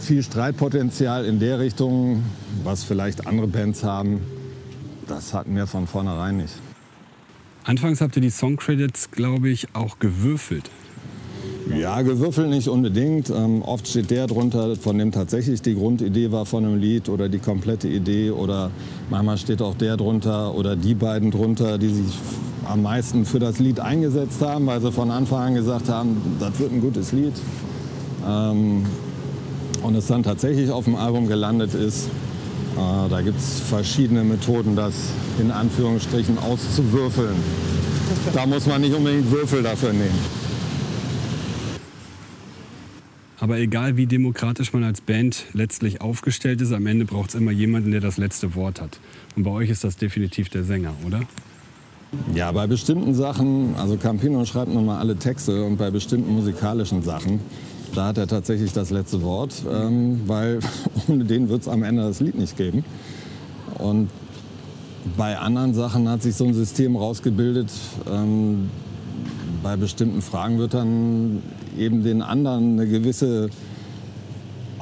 [0.00, 2.24] viel Streitpotenzial in der Richtung,
[2.64, 4.20] was vielleicht andere Bands haben,
[5.06, 6.54] das hatten wir von vornherein nicht.
[7.64, 10.70] Anfangs habt ihr die Songcredits, glaube ich, auch gewürfelt.
[11.76, 13.30] Ja, gewürfelt nicht unbedingt.
[13.30, 17.28] Ähm, oft steht der drunter, von dem tatsächlich die Grundidee war von einem Lied oder
[17.28, 18.30] die komplette Idee.
[18.30, 18.70] Oder
[19.08, 22.18] manchmal steht auch der drunter oder die beiden drunter, die sich
[22.66, 26.58] am meisten für das Lied eingesetzt haben, weil sie von Anfang an gesagt haben, das
[26.58, 27.34] wird ein gutes Lied.
[28.26, 28.84] Ähm,
[29.82, 32.06] und es dann tatsächlich auf dem Album gelandet ist.
[32.76, 34.94] Äh, da gibt es verschiedene Methoden, das
[35.38, 37.36] in Anführungsstrichen auszuwürfeln.
[38.34, 40.40] Da muss man nicht unbedingt Würfel dafür nehmen.
[43.40, 47.52] Aber egal wie demokratisch man als Band letztlich aufgestellt ist, am Ende braucht es immer
[47.52, 49.00] jemanden, der das letzte Wort hat.
[49.34, 51.22] Und bei euch ist das definitiv der Sänger, oder?
[52.34, 57.02] Ja, bei bestimmten Sachen, also Campino schreibt nun mal alle Texte und bei bestimmten musikalischen
[57.02, 57.40] Sachen,
[57.94, 60.60] da hat er tatsächlich das letzte Wort, ähm, weil
[61.08, 62.84] ohne den wird es am Ende das Lied nicht geben.
[63.78, 64.08] Und
[65.16, 67.70] bei anderen Sachen hat sich so ein System rausgebildet,
[68.10, 68.70] ähm,
[69.62, 71.42] bei bestimmten Fragen wird dann
[71.78, 73.50] eben den anderen eine gewisse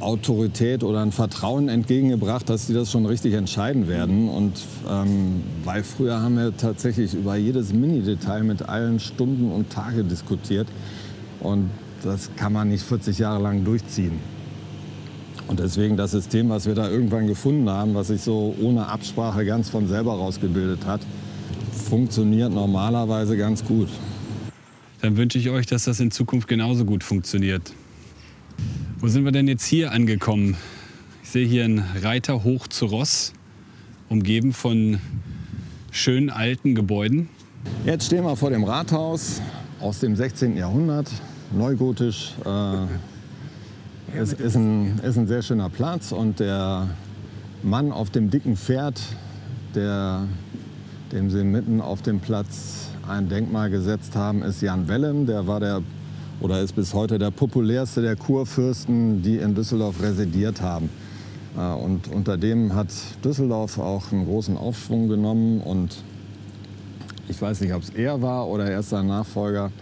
[0.00, 4.28] Autorität oder ein Vertrauen entgegengebracht, dass sie das schon richtig entscheiden werden.
[4.28, 10.04] Und ähm, weil früher haben wir tatsächlich über jedes Mini-Detail mit allen Stunden und Tage
[10.04, 10.68] diskutiert.
[11.40, 11.70] Und
[12.02, 14.20] das kann man nicht 40 Jahre lang durchziehen.
[15.46, 19.44] Und deswegen das System, was wir da irgendwann gefunden haben, was sich so ohne Absprache
[19.44, 21.00] ganz von selber rausgebildet hat,
[21.72, 23.88] funktioniert normalerweise ganz gut
[25.00, 27.72] dann wünsche ich euch, dass das in Zukunft genauso gut funktioniert.
[28.98, 30.56] Wo sind wir denn jetzt hier angekommen?
[31.22, 33.32] Ich sehe hier einen Reiter hoch zu Ross,
[34.08, 34.98] umgeben von
[35.90, 37.28] schönen alten Gebäuden.
[37.84, 39.40] Jetzt stehen wir vor dem Rathaus
[39.80, 40.56] aus dem 16.
[40.56, 41.10] Jahrhundert,
[41.52, 42.34] neugotisch.
[42.44, 46.88] Äh, es ist ein, ist ein sehr schöner Platz und der
[47.62, 49.00] Mann auf dem dicken Pferd,
[49.74, 50.22] der,
[51.12, 55.26] dem sie mitten auf dem Platz ein Denkmal gesetzt haben, ist Jan Wellem.
[55.26, 55.82] Der war der
[56.40, 60.88] oder ist bis heute der populärste der Kurfürsten, die in Düsseldorf residiert haben.
[61.56, 62.88] Äh, und unter dem hat
[63.24, 65.60] Düsseldorf auch einen großen Aufschwung genommen.
[65.60, 65.96] Und
[67.28, 69.72] ich weiß nicht, ob es er war oder erst sein Nachfolger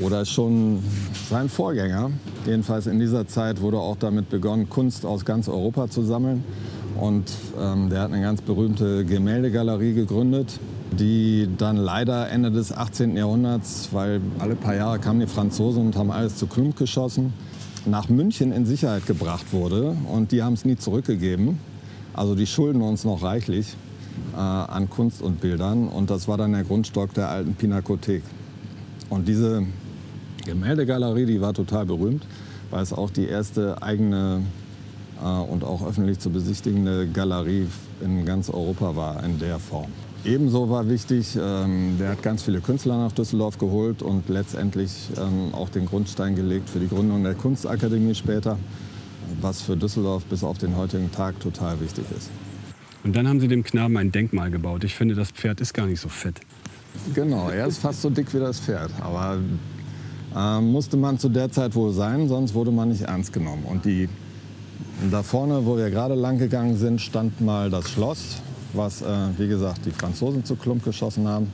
[0.00, 0.82] oder schon
[1.28, 2.10] sein Vorgänger.
[2.46, 6.44] Jedenfalls in dieser Zeit wurde auch damit begonnen, Kunst aus ganz Europa zu sammeln.
[6.98, 10.58] Und ähm, der hat eine ganz berühmte Gemäldegalerie gegründet,
[10.92, 13.16] die dann leider Ende des 18.
[13.16, 17.32] Jahrhunderts, weil alle paar Jahre kamen die Franzosen und haben alles zu Klump geschossen,
[17.86, 19.96] nach München in Sicherheit gebracht wurde.
[20.12, 21.58] Und die haben es nie zurückgegeben.
[22.12, 23.76] Also die schulden uns noch reichlich
[24.34, 25.88] äh, an Kunst und Bildern.
[25.88, 28.22] Und das war dann der Grundstock der alten Pinakothek.
[29.08, 29.64] Und diese
[30.44, 32.26] Gemäldegalerie, die war total berühmt,
[32.70, 34.42] weil es auch die erste eigene
[35.20, 37.66] äh, und auch öffentlich zu besichtigende Galerie
[38.00, 39.90] in ganz Europa war in der Form.
[40.24, 45.54] Ebenso war wichtig, ähm, der hat ganz viele Künstler nach Düsseldorf geholt und letztendlich ähm,
[45.54, 48.58] auch den Grundstein gelegt für die Gründung der Kunstakademie später,
[49.40, 52.30] was für Düsseldorf bis auf den heutigen Tag total wichtig ist.
[53.02, 54.84] Und dann haben Sie dem Knaben ein Denkmal gebaut.
[54.84, 56.40] Ich finde, das Pferd ist gar nicht so fett.
[57.14, 58.90] Genau, er ist fast so dick wie das Pferd.
[59.00, 59.38] Aber
[60.36, 63.64] äh, musste man zu der Zeit wohl sein, sonst wurde man nicht ernst genommen.
[63.64, 64.08] Und die,
[65.10, 68.40] da vorne, wo wir gerade lang gegangen sind, stand mal das Schloss
[68.72, 69.06] was, äh,
[69.38, 71.52] wie gesagt, die Franzosen zu Klump geschossen haben.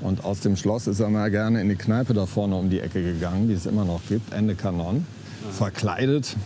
[0.00, 2.80] Und aus dem Schloss ist er mal gerne in die Kneipe da vorne um die
[2.80, 5.06] Ecke gegangen, die es immer noch gibt, Ende Kanon,
[5.52, 6.36] verkleidet,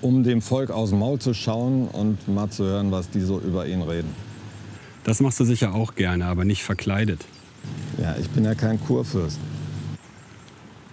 [0.00, 3.40] um dem Volk aus dem Maul zu schauen und mal zu hören, was die so
[3.40, 4.10] über ihn reden.
[5.04, 7.24] Das machst du sicher auch gerne, aber nicht verkleidet.
[8.00, 9.38] Ja, ich bin ja kein Kurfürst.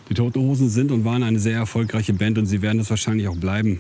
[0.10, 3.28] Die Toten Hosen sind und waren eine sehr erfolgreiche Band und sie werden es wahrscheinlich
[3.28, 3.80] auch bleiben.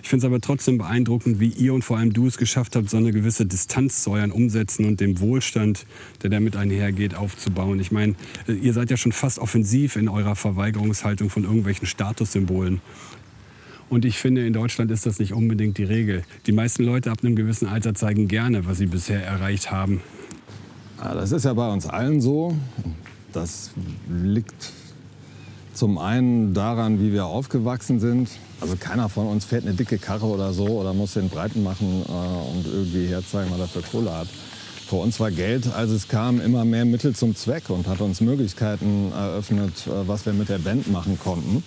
[0.00, 2.90] Ich finde es aber trotzdem beeindruckend, wie ihr und vor allem du es geschafft habt,
[2.90, 5.84] so eine gewisse Distanz zu euren Umsätzen und dem Wohlstand,
[6.22, 7.80] der damit einhergeht, aufzubauen.
[7.80, 8.14] Ich meine,
[8.46, 12.80] äh, ihr seid ja schon fast offensiv in eurer Verweigerungshaltung von irgendwelchen Statussymbolen.
[13.90, 16.22] Und ich finde, in Deutschland ist das nicht unbedingt die Regel.
[16.46, 20.00] Die meisten Leute ab einem gewissen Alter zeigen gerne, was sie bisher erreicht haben.
[20.98, 22.56] Ja, das ist ja bei uns allen so.
[23.32, 23.72] Das
[24.08, 24.72] liegt
[25.72, 28.28] zum einen daran, wie wir aufgewachsen sind.
[28.60, 32.04] Also keiner von uns fährt eine dicke Karre oder so oder muss den Breiten machen
[32.06, 34.28] äh, und irgendwie herzeigen, was er für Kohle hat.
[34.86, 38.20] Für uns war Geld, als es kam, immer mehr Mittel zum Zweck und hat uns
[38.20, 41.64] Möglichkeiten eröffnet, äh, was wir mit der Band machen konnten.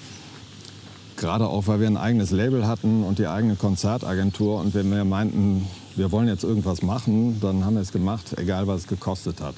[1.18, 5.06] Gerade auch, weil wir ein eigenes Label hatten und die eigene Konzertagentur und wenn wir
[5.06, 5.66] meinten,
[5.96, 9.56] wir wollen jetzt irgendwas machen, dann haben wir es gemacht, egal was es gekostet hat.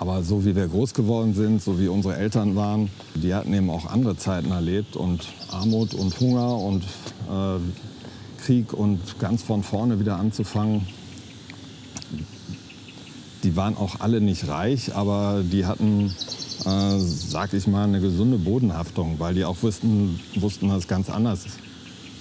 [0.00, 3.68] Aber so wie wir groß geworden sind, so wie unsere Eltern waren, die hatten eben
[3.68, 6.84] auch andere Zeiten erlebt und Armut und Hunger und
[7.28, 10.86] äh, Krieg und ganz von vorne wieder anzufangen.
[13.44, 16.14] Die waren auch alle nicht reich, aber die hatten,
[16.64, 21.10] äh, sag ich mal, eine gesunde Bodenhaftung, weil die auch wussten, wussten, dass es ganz
[21.10, 21.44] anders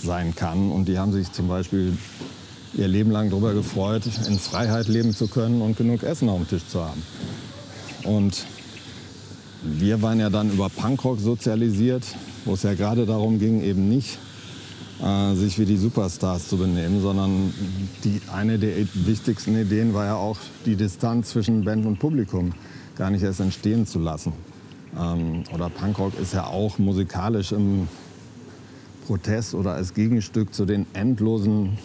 [0.03, 0.69] sein kann.
[0.69, 1.97] Und die haben sich zum Beispiel
[2.73, 6.49] ihr Leben lang darüber gefreut, in Freiheit leben zu können und genug Essen auf dem
[6.49, 7.01] Tisch zu haben.
[8.03, 8.45] Und
[9.63, 12.03] wir waren ja dann über Punkrock sozialisiert,
[12.45, 14.17] wo es ja gerade darum ging, eben nicht
[15.03, 17.53] äh, sich wie die Superstars zu benehmen, sondern
[18.03, 22.53] die, eine der wichtigsten Ideen war ja auch, die Distanz zwischen Band und Publikum
[22.95, 24.33] gar nicht erst entstehen zu lassen.
[24.97, 27.87] Ähm, oder Punkrock ist ja auch musikalisch im
[29.07, 31.77] Protest oder als Gegenstück zu den endlosen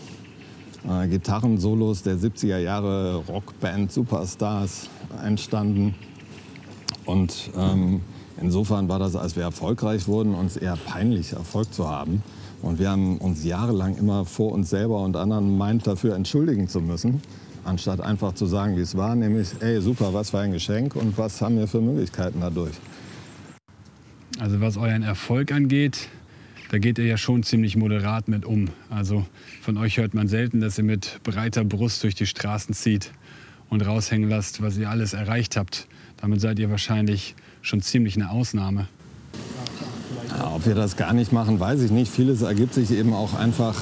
[0.88, 4.88] äh, Gitarrensolos der 70er Jahre Rockband Superstars
[5.22, 5.94] entstanden.
[7.04, 8.00] Und ähm,
[8.40, 12.22] insofern war das, als wir erfolgreich wurden, uns eher peinlich, Erfolg zu haben.
[12.62, 16.80] Und wir haben uns jahrelang immer vor uns selber und anderen meint, dafür entschuldigen zu
[16.80, 17.20] müssen,
[17.62, 21.18] anstatt einfach zu sagen, wie es war, nämlich, ey, super, was für ein Geschenk und
[21.18, 22.74] was haben wir für Möglichkeiten dadurch.
[24.38, 26.08] Also was euren Erfolg angeht,
[26.70, 28.70] da geht ihr ja schon ziemlich moderat mit um.
[28.88, 29.26] Also
[29.60, 33.12] von euch hört man selten, dass ihr mit breiter Brust durch die Straßen zieht
[33.74, 35.88] und raushängen lasst, was ihr alles erreicht habt.
[36.16, 38.86] Damit seid ihr wahrscheinlich schon ziemlich eine Ausnahme.
[40.30, 42.10] Ja, ob wir das gar nicht machen, weiß ich nicht.
[42.10, 43.74] Vieles ergibt sich eben auch einfach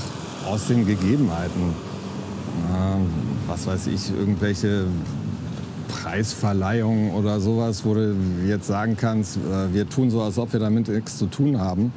[0.46, 1.74] aus den Gegebenheiten.
[3.46, 4.87] Was weiß ich, irgendwelche
[5.88, 10.61] Preisverleihungen oder sowas, wo du jetzt sagen kannst, äh, wir tun so, als ob wir
[10.61, 11.92] damit nichts zu tun haben.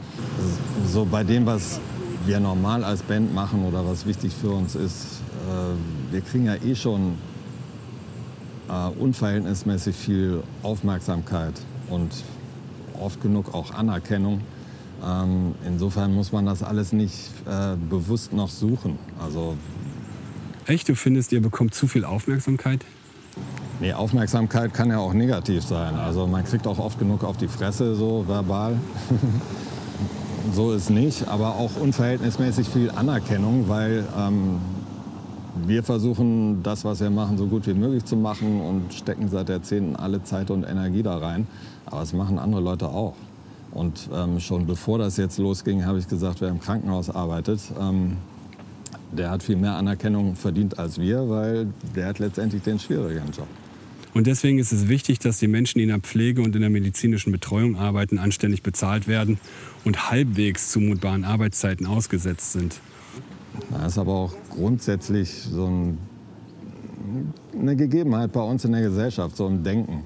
[0.91, 1.79] So bei dem, was
[2.25, 6.55] wir normal als Band machen oder was wichtig für uns ist, äh, wir kriegen ja
[6.55, 7.13] eh schon
[8.69, 11.53] äh, unverhältnismäßig viel Aufmerksamkeit
[11.89, 12.11] und
[12.99, 14.41] oft genug auch Anerkennung.
[15.05, 18.97] Ähm, insofern muss man das alles nicht äh, bewusst noch suchen.
[19.19, 19.55] Also
[20.67, 20.89] Echt?
[20.89, 22.83] Du findest, ihr bekommt zu viel Aufmerksamkeit?
[23.79, 25.95] Nee, Aufmerksamkeit kann ja auch negativ sein.
[25.95, 28.79] Also man kriegt auch oft genug auf die Fresse, so verbal.
[30.53, 34.59] so ist nicht, aber auch unverhältnismäßig viel Anerkennung, weil ähm,
[35.65, 39.49] wir versuchen, das, was wir machen, so gut wie möglich zu machen und stecken seit
[39.49, 41.47] Jahrzehnten alle Zeit und Energie da rein.
[41.85, 43.15] Aber es machen andere Leute auch.
[43.71, 48.17] Und ähm, schon bevor das jetzt losging, habe ich gesagt, wer im Krankenhaus arbeitet, ähm,
[49.11, 53.47] der hat viel mehr Anerkennung verdient als wir, weil der hat letztendlich den schwierigeren Job.
[54.13, 56.69] Und deswegen ist es wichtig, dass die Menschen, die in der Pflege und in der
[56.69, 59.39] medizinischen Betreuung arbeiten, anständig bezahlt werden
[59.83, 62.79] und halbwegs zumutbaren Arbeitszeiten ausgesetzt sind.
[63.71, 65.97] Das ist aber auch grundsätzlich so ein,
[67.59, 70.03] eine Gegebenheit bei uns in der Gesellschaft, so ein Denken.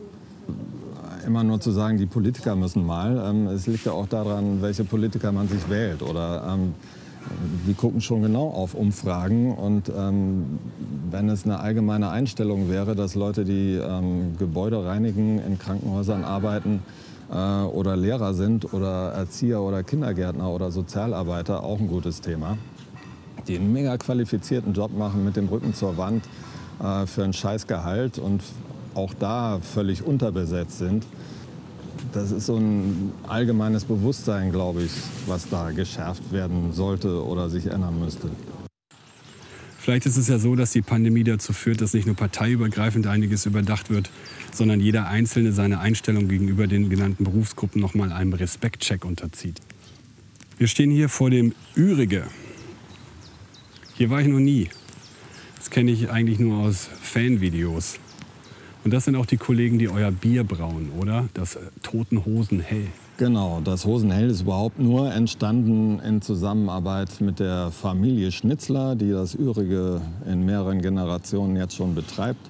[1.26, 3.24] Immer nur zu sagen, die Politiker müssen mal.
[3.30, 6.02] Ähm, es liegt ja auch daran, welche Politiker man sich wählt.
[6.02, 6.74] Oder ähm,
[7.68, 10.60] die gucken schon genau auf Umfragen und ähm,
[11.12, 16.82] wenn es eine allgemeine Einstellung wäre, dass Leute, die ähm, Gebäude reinigen, in Krankenhäusern arbeiten
[17.32, 22.58] äh, oder Lehrer sind oder Erzieher oder Kindergärtner oder Sozialarbeiter, auch ein gutes Thema,
[23.50, 26.24] die einen mega qualifizierten Job machen mit dem Rücken zur Wand
[26.82, 28.42] äh, für ein Scheißgehalt und
[28.94, 31.06] auch da völlig unterbesetzt sind.
[32.14, 34.92] Das ist so ein allgemeines Bewusstsein, glaube ich,
[35.28, 38.30] was da geschärft werden sollte oder sich ändern müsste.
[39.78, 43.46] Vielleicht ist es ja so, dass die Pandemie dazu führt, dass nicht nur parteiübergreifend einiges
[43.46, 44.10] überdacht wird,
[44.54, 49.60] sondern jeder Einzelne seine Einstellung gegenüber den genannten Berufsgruppen noch mal einem Respektcheck unterzieht.
[50.58, 52.26] Wir stehen hier vor dem Ürige.
[54.00, 54.70] Hier war ich noch nie.
[55.58, 58.00] Das kenne ich eigentlich nur aus Fanvideos.
[58.86, 61.28] Und das sind auch die Kollegen, die euer Bier brauen, oder?
[61.34, 62.88] Das äh, Toten Hosen Hell.
[63.18, 69.36] Genau, das Hosenhell ist überhaupt nur entstanden in Zusammenarbeit mit der Familie Schnitzler, die das
[69.36, 72.50] Ürige in mehreren Generationen jetzt schon betreibt.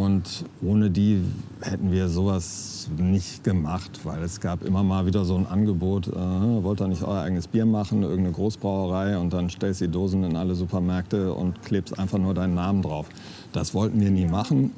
[0.00, 1.22] Und ohne die
[1.60, 6.12] hätten wir sowas nicht gemacht, weil es gab immer mal wieder so ein Angebot, äh,
[6.14, 10.24] wollt ihr nicht euer eigenes Bier machen, irgendeine Großbrauerei und dann stellst du die Dosen
[10.24, 13.10] in alle Supermärkte und klebst einfach nur deinen Namen drauf.
[13.52, 14.70] Das wollten wir nie machen.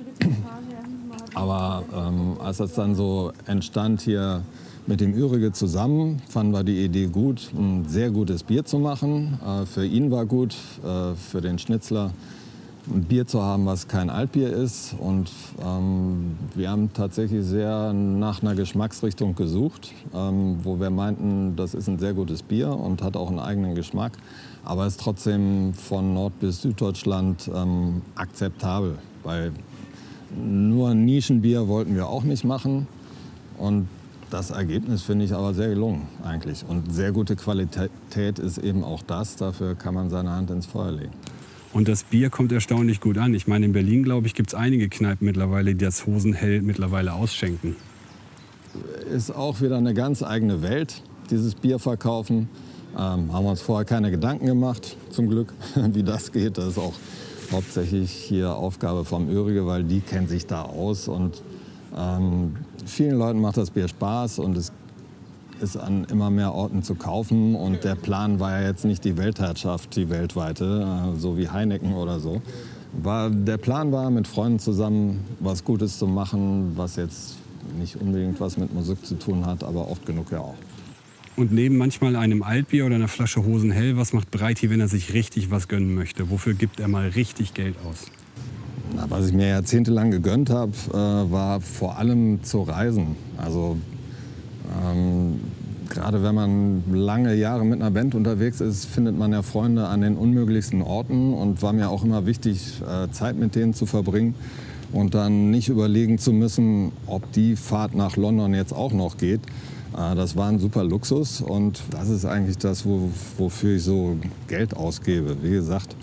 [1.35, 4.43] Aber ähm, als das dann so entstand hier
[4.89, 9.39] mit dem Ürige zusammen fanden wir die Idee gut, ein sehr gutes Bier zu machen.
[9.47, 12.11] Äh, für ihn war gut, äh, für den Schnitzler
[12.89, 14.95] ein Bier zu haben, was kein Altbier ist.
[14.99, 15.31] Und
[15.65, 21.89] ähm, wir haben tatsächlich sehr nach einer Geschmacksrichtung gesucht, ähm, wo wir meinten, das ist
[21.89, 24.13] ein sehr gutes Bier und hat auch einen eigenen Geschmack,
[24.65, 28.99] aber ist trotzdem von Nord- bis Süddeutschland ähm, akzeptabel.
[29.23, 29.53] Weil
[30.37, 32.87] nur Nischenbier wollten wir auch nicht machen.
[33.59, 33.87] Und
[34.31, 36.65] das Ergebnis finde ich aber sehr gelungen eigentlich.
[36.67, 39.37] Und sehr gute Qualität ist eben auch das.
[39.37, 41.13] Dafür kann man seine Hand ins Feuer legen.
[41.73, 43.33] Und das Bier kommt erstaunlich gut an.
[43.35, 47.15] Ich meine, in Berlin, glaube ich, gibt es einige Kneipen mittlerweile, die das Hosenhell mittlerweile
[47.15, 47.77] ausschenken.
[49.11, 52.49] Ist auch wieder eine ganz eigene Welt, dieses Bier verkaufen.
[52.95, 55.55] Ähm, haben wir uns vorher keine Gedanken gemacht, zum Glück,
[55.93, 56.59] wie das geht.
[56.59, 56.95] Das ist auch
[57.51, 61.43] hauptsächlich hier Aufgabe vom Ürige, weil die kennen sich da aus und
[61.97, 64.73] ähm, vielen Leuten macht das Bier Spaß und es
[65.63, 67.55] ist an immer mehr Orten zu kaufen.
[67.55, 71.95] Und der Plan war ja jetzt nicht die Weltherrschaft, die weltweite, äh, so wie Heineken
[71.95, 72.43] oder so.
[72.93, 77.37] War, der Plan war, mit Freunden zusammen was Gutes zu machen, was jetzt
[77.79, 80.57] nicht unbedingt was mit Musik zu tun hat, aber oft genug ja auch.
[81.35, 85.15] Und neben manchmal einem Altbier oder einer Flasche Hosenhell, was macht Breiti, wenn er sich
[85.15, 86.29] richtig was gönnen möchte?
[86.31, 88.05] Wofür gibt er mal richtig Geld aus?
[88.95, 93.17] Na, was ich mir jahrzehntelang gegönnt habe, äh, war vor allem zu reisen.
[93.39, 93.79] Also
[94.85, 95.41] ähm,
[95.93, 100.01] gerade wenn man lange Jahre mit einer Band unterwegs ist, findet man ja Freunde an
[100.01, 104.35] den unmöglichsten Orten und war mir auch immer wichtig, äh, Zeit mit denen zu verbringen
[104.93, 109.41] und dann nicht überlegen zu müssen, ob die Fahrt nach London jetzt auch noch geht.
[109.95, 114.17] Äh, das war ein super Luxus und das ist eigentlich das, wo, wofür ich so
[114.49, 115.37] Geld ausgebe.
[115.43, 115.95] Wie gesagt,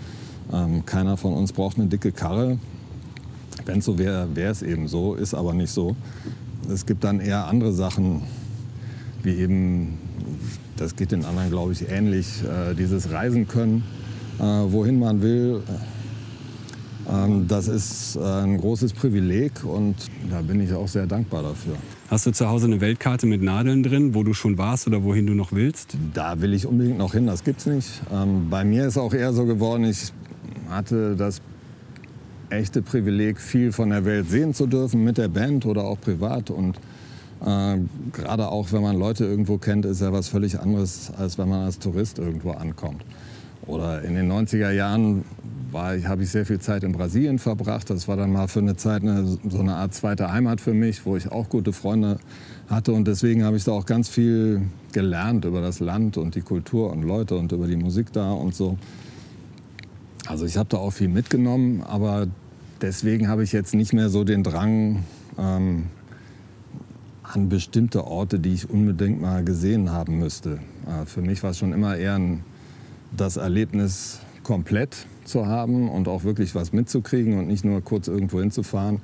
[0.52, 2.58] ähm, keiner von uns braucht eine dicke Karre.
[3.66, 5.96] Wenn es so wäre, wäre es eben so, ist aber nicht so.
[6.72, 8.22] Es gibt dann eher andere Sachen,
[9.22, 9.98] wie eben,
[10.76, 13.82] das geht den anderen, glaube ich, ähnlich, äh, dieses Reisen können,
[14.38, 15.62] äh, wohin man will.
[17.10, 19.96] Ähm, das ist äh, ein großes Privileg und
[20.30, 21.74] da bin ich auch sehr dankbar dafür.
[22.08, 25.26] Hast du zu Hause eine Weltkarte mit Nadeln drin, wo du schon warst oder wohin
[25.26, 25.96] du noch willst?
[26.14, 28.02] Da will ich unbedingt noch hin, das gibt's nicht.
[28.12, 30.12] Ähm, bei mir ist auch eher so geworden, ich
[30.68, 31.40] hatte das
[32.50, 36.50] echte Privileg, viel von der Welt sehen zu dürfen, mit der Band oder auch privat.
[36.50, 36.78] Und
[37.44, 37.78] äh,
[38.12, 41.64] gerade auch, wenn man Leute irgendwo kennt, ist ja was völlig anderes, als wenn man
[41.64, 43.04] als Tourist irgendwo ankommt.
[43.66, 45.24] Oder in den 90er Jahren
[45.72, 47.90] habe ich sehr viel Zeit in Brasilien verbracht.
[47.90, 51.06] Das war dann mal für eine Zeit eine, so eine Art zweite Heimat für mich,
[51.06, 52.18] wo ich auch gute Freunde
[52.68, 52.92] hatte.
[52.92, 54.62] Und deswegen habe ich da auch ganz viel
[54.92, 58.54] gelernt über das Land und die Kultur und Leute und über die Musik da und
[58.54, 58.78] so.
[60.26, 62.26] Also ich habe da auch viel mitgenommen, aber
[62.82, 65.04] deswegen habe ich jetzt nicht mehr so den Drang
[65.38, 65.84] ähm,
[67.32, 70.58] an bestimmte Orte, die ich unbedingt mal gesehen haben müsste.
[70.86, 72.42] Äh, für mich war es schon immer eher ein,
[73.16, 78.40] das Erlebnis komplett zu haben und auch wirklich was mitzukriegen und nicht nur kurz irgendwo
[78.40, 79.00] hinzufahren,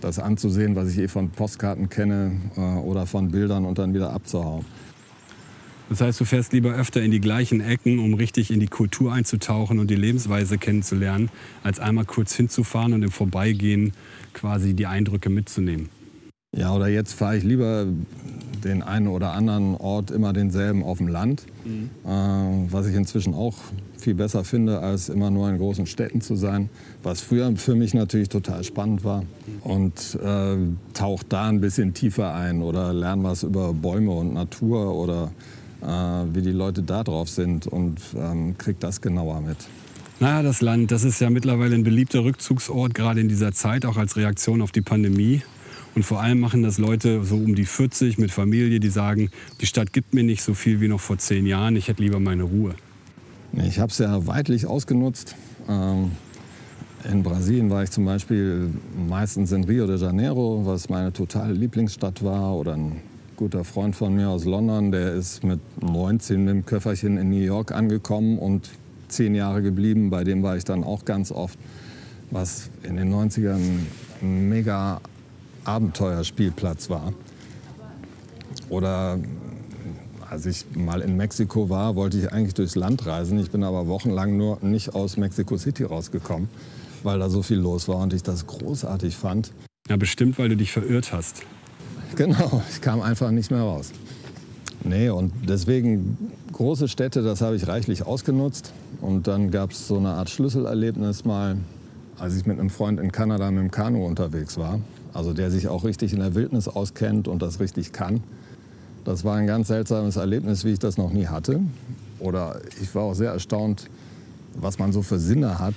[0.00, 4.12] das anzusehen, was ich eh von Postkarten kenne äh, oder von Bildern und dann wieder
[4.12, 4.64] abzuhauen.
[5.88, 9.12] Das heißt, du fährst lieber öfter in die gleichen Ecken, um richtig in die Kultur
[9.12, 11.30] einzutauchen und die Lebensweise kennenzulernen,
[11.62, 13.92] als einmal kurz hinzufahren und im Vorbeigehen
[14.34, 15.88] quasi die Eindrücke mitzunehmen.
[16.56, 17.86] Ja, oder jetzt fahre ich lieber
[18.64, 21.90] den einen oder anderen Ort immer denselben auf dem Land, mhm.
[22.04, 23.54] äh, was ich inzwischen auch
[23.98, 26.70] viel besser finde, als immer nur in großen Städten zu sein,
[27.02, 29.24] was früher für mich natürlich total spannend war.
[29.62, 30.56] Und äh,
[30.94, 35.30] taucht da ein bisschen tiefer ein oder lerne was über Bäume und Natur oder
[35.82, 39.58] äh, wie die Leute da drauf sind und ähm, kriege das genauer mit.
[40.20, 43.96] Naja, das Land, das ist ja mittlerweile ein beliebter Rückzugsort, gerade in dieser Zeit, auch
[43.96, 45.42] als Reaktion auf die Pandemie.
[45.94, 49.30] Und vor allem machen das Leute so um die 40 mit Familie, die sagen,
[49.60, 52.20] die Stadt gibt mir nicht so viel wie noch vor zehn Jahren, ich hätte lieber
[52.20, 52.74] meine Ruhe.
[53.52, 55.34] Ich habe es ja weitlich ausgenutzt.
[55.68, 56.12] Ähm,
[57.10, 58.70] in Brasilien war ich zum Beispiel
[59.08, 62.56] meistens in Rio de Janeiro, was meine totale Lieblingsstadt war.
[62.56, 63.00] Oder ein
[63.36, 67.36] guter Freund von mir aus London, der ist mit 19 mit dem Köfferchen in New
[67.36, 68.68] York angekommen und
[69.08, 70.10] zehn Jahre geblieben.
[70.10, 71.58] Bei dem war ich dann auch ganz oft,
[72.30, 73.60] was in den 90ern
[74.20, 75.00] ein mega
[75.68, 77.12] Abenteuerspielplatz war.
[78.70, 79.18] Oder
[80.28, 83.38] als ich mal in Mexiko war, wollte ich eigentlich durchs Land reisen.
[83.38, 86.48] Ich bin aber wochenlang nur nicht aus Mexico City rausgekommen,
[87.02, 89.52] weil da so viel los war und ich das großartig fand.
[89.88, 91.42] Ja, bestimmt, weil du dich verirrt hast.
[92.16, 93.92] Genau, ich kam einfach nicht mehr raus.
[94.84, 96.16] Nee, und deswegen
[96.52, 98.72] große Städte, das habe ich reichlich ausgenutzt.
[99.00, 101.56] Und dann gab es so eine Art Schlüsselerlebnis mal,
[102.18, 104.80] als ich mit einem Freund in Kanada mit dem Kanu unterwegs war.
[105.12, 108.22] Also der sich auch richtig in der Wildnis auskennt und das richtig kann.
[109.04, 111.60] Das war ein ganz seltsames Erlebnis, wie ich das noch nie hatte.
[112.18, 113.88] Oder ich war auch sehr erstaunt,
[114.54, 115.74] was man so für Sinne hat,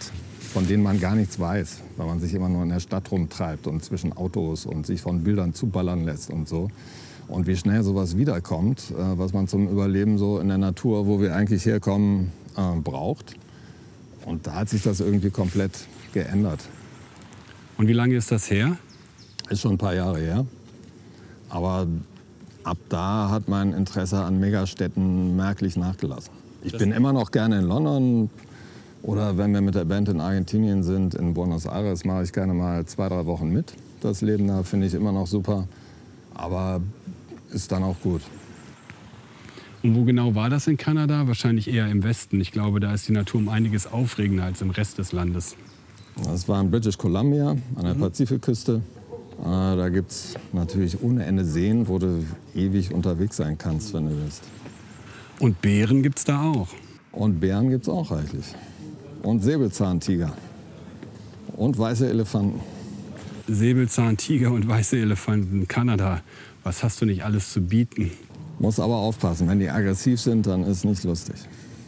[0.53, 3.67] von denen man gar nichts weiß, weil man sich immer nur in der Stadt rumtreibt
[3.67, 6.69] und zwischen Autos und sich von Bildern zuballern lässt und so.
[7.27, 11.21] Und wie schnell sowas wiederkommt, äh, was man zum Überleben so in der Natur, wo
[11.21, 13.35] wir eigentlich herkommen, äh, braucht.
[14.25, 15.71] Und da hat sich das irgendwie komplett
[16.13, 16.59] geändert.
[17.77, 18.77] Und wie lange ist das her?
[19.51, 20.45] Ist schon ein paar Jahre her.
[21.49, 21.85] Aber
[22.63, 26.31] ab da hat mein Interesse an Megastädten merklich nachgelassen.
[26.63, 28.29] Ich bin immer noch gerne in London
[29.03, 32.53] oder wenn wir mit der Band in Argentinien sind, in Buenos Aires, mache ich gerne
[32.53, 33.73] mal zwei, drei Wochen mit.
[33.99, 35.67] Das Leben da finde ich immer noch super,
[36.33, 36.81] aber
[37.51, 38.21] ist dann auch gut.
[39.83, 41.27] Und wo genau war das in Kanada?
[41.27, 42.39] Wahrscheinlich eher im Westen.
[42.39, 45.57] Ich glaube, da ist die Natur um einiges aufregender als im Rest des Landes.
[46.23, 47.99] Das war in British Columbia an der mhm.
[47.99, 48.81] Pazifikküste.
[49.41, 52.23] Äh, da gibt es natürlich ohne Ende Seen, wo du
[52.53, 54.43] ewig unterwegs sein kannst, wenn du willst.
[55.39, 56.67] Und Bären gibt es da auch?
[57.11, 58.45] Und Bären gibt es auch reichlich.
[59.23, 60.33] Und Säbelzahntiger.
[61.55, 62.59] Und weiße Elefanten.
[63.47, 65.67] Säbelzahntiger und weiße Elefanten.
[65.67, 66.21] Kanada.
[66.63, 68.11] Was hast du nicht alles zu bieten?
[68.59, 69.47] Muss aber aufpassen.
[69.47, 71.35] Wenn die aggressiv sind, dann ist nicht lustig.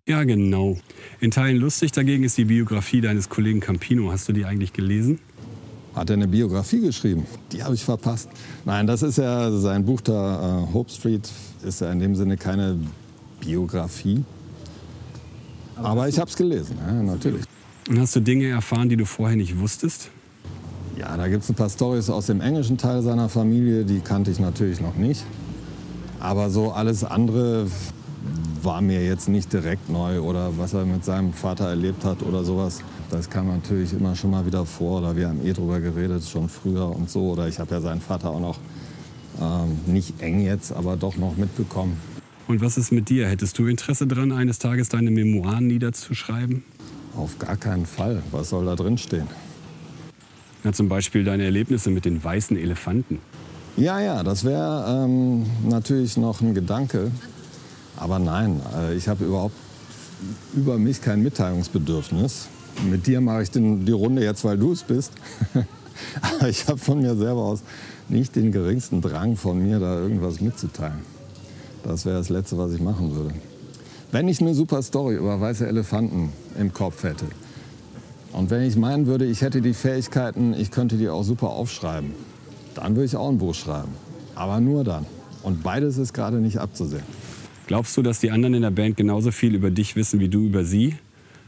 [0.08, 0.78] Ja, genau.
[1.20, 4.12] In Teilen lustig dagegen ist die Biografie deines Kollegen Campino.
[4.12, 5.20] Hast du die eigentlich gelesen?
[5.96, 7.26] Hat er eine Biografie geschrieben?
[7.52, 8.30] Die habe ich verpasst.
[8.66, 11.30] Nein, das ist ja sein Buch da, uh, Hope Street,
[11.64, 12.78] ist ja in dem Sinne keine
[13.40, 14.24] Biografie.
[15.76, 17.44] Aber, Aber ich habe es gelesen, ja, natürlich.
[17.90, 20.10] Und hast du Dinge erfahren, die du vorher nicht wusstest?
[20.98, 24.32] Ja, da gibt es ein paar Stories aus dem englischen Teil seiner Familie, die kannte
[24.32, 25.24] ich natürlich noch nicht.
[26.20, 27.68] Aber so alles andere
[28.62, 32.44] war mir jetzt nicht direkt neu oder was er mit seinem Vater erlebt hat oder
[32.44, 32.82] sowas.
[33.14, 36.50] Das kam natürlich immer schon mal wieder vor oder wir haben eh drüber geredet, schon
[36.50, 37.34] früher und so.
[37.34, 38.58] Oder ich habe ja seinen Vater auch noch
[39.40, 41.96] ähm, nicht eng jetzt, aber doch noch mitbekommen.
[42.48, 43.28] Und was ist mit dir?
[43.28, 46.64] Hättest du Interesse daran, eines Tages deine Memoiren niederzuschreiben?
[47.16, 48.24] Auf gar keinen Fall.
[48.32, 49.28] Was soll da drin stehen?
[50.64, 53.20] Ja, zum Beispiel deine Erlebnisse mit den weißen Elefanten.
[53.78, 57.12] Ja, ja, das wäre ähm, natürlich noch ein Gedanke.
[57.96, 59.56] Aber nein, äh, ich habe überhaupt
[60.56, 62.48] über mich kein Mitteilungsbedürfnis.
[62.90, 65.12] Mit dir mache ich den, die Runde jetzt, weil du es bist.
[66.22, 67.64] Aber ich habe von mir selber aus
[68.10, 71.00] nicht den geringsten Drang von mir, da irgendwas mitzuteilen.
[71.84, 73.34] Das wäre das Letzte, was ich machen würde.
[74.12, 77.26] Wenn ich eine super Story über weiße Elefanten im Kopf hätte
[78.32, 82.12] und wenn ich meinen würde, ich hätte die Fähigkeiten, ich könnte die auch super aufschreiben,
[82.76, 83.92] dann würde ich auch ein Buch schreiben.
[84.36, 85.06] Aber nur dann.
[85.44, 87.04] Und beides ist gerade nicht abzusehen.
[87.68, 90.46] Glaubst du, dass die anderen in der Band genauso viel über dich wissen wie du
[90.46, 90.96] über sie?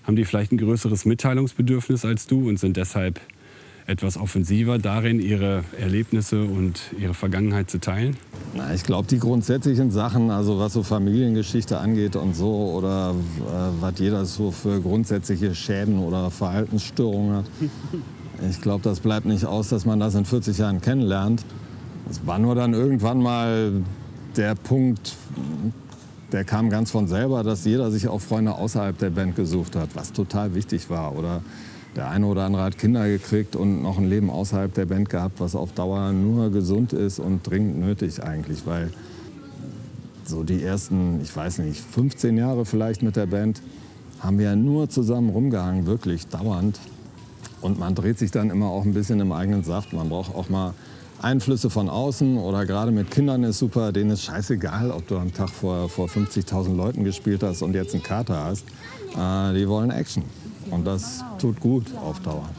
[0.05, 3.19] Haben die vielleicht ein größeres Mitteilungsbedürfnis als du und sind deshalb
[3.87, 8.17] etwas offensiver darin, ihre Erlebnisse und ihre Vergangenheit zu teilen?
[8.55, 13.81] Na, ich glaube, die grundsätzlichen Sachen, also was so Familiengeschichte angeht und so, oder äh,
[13.81, 17.45] was jeder so für grundsätzliche Schäden oder Verhaltensstörungen hat,
[18.49, 21.45] ich glaube, das bleibt nicht aus, dass man das in 40 Jahren kennenlernt.
[22.09, 23.83] Es war nur dann irgendwann mal
[24.35, 25.15] der Punkt,
[26.35, 29.95] der kam ganz von selber, dass jeder sich auch Freunde außerhalb der Band gesucht hat,
[29.95, 31.17] was total wichtig war.
[31.17, 31.41] Oder
[31.95, 35.39] der eine oder andere hat Kinder gekriegt und noch ein Leben außerhalb der Band gehabt,
[35.39, 38.91] was auf Dauer nur gesund ist und dringend nötig eigentlich, weil
[40.25, 43.61] so die ersten, ich weiß nicht, 15 Jahre vielleicht mit der Band,
[44.19, 46.81] haben wir ja nur zusammen rumgehangen, wirklich dauernd.
[47.61, 49.93] Und man dreht sich dann immer auch ein bisschen im eigenen Saft.
[49.93, 50.73] Man braucht auch mal
[51.21, 55.33] Einflüsse von außen oder gerade mit Kindern ist super, denen ist scheißegal, ob du am
[55.33, 58.65] Tag vor, vor 50.000 Leuten gespielt hast und jetzt einen Kater hast.
[59.15, 60.23] Äh, die wollen Action.
[60.71, 62.49] Und das tut gut auf Dauer.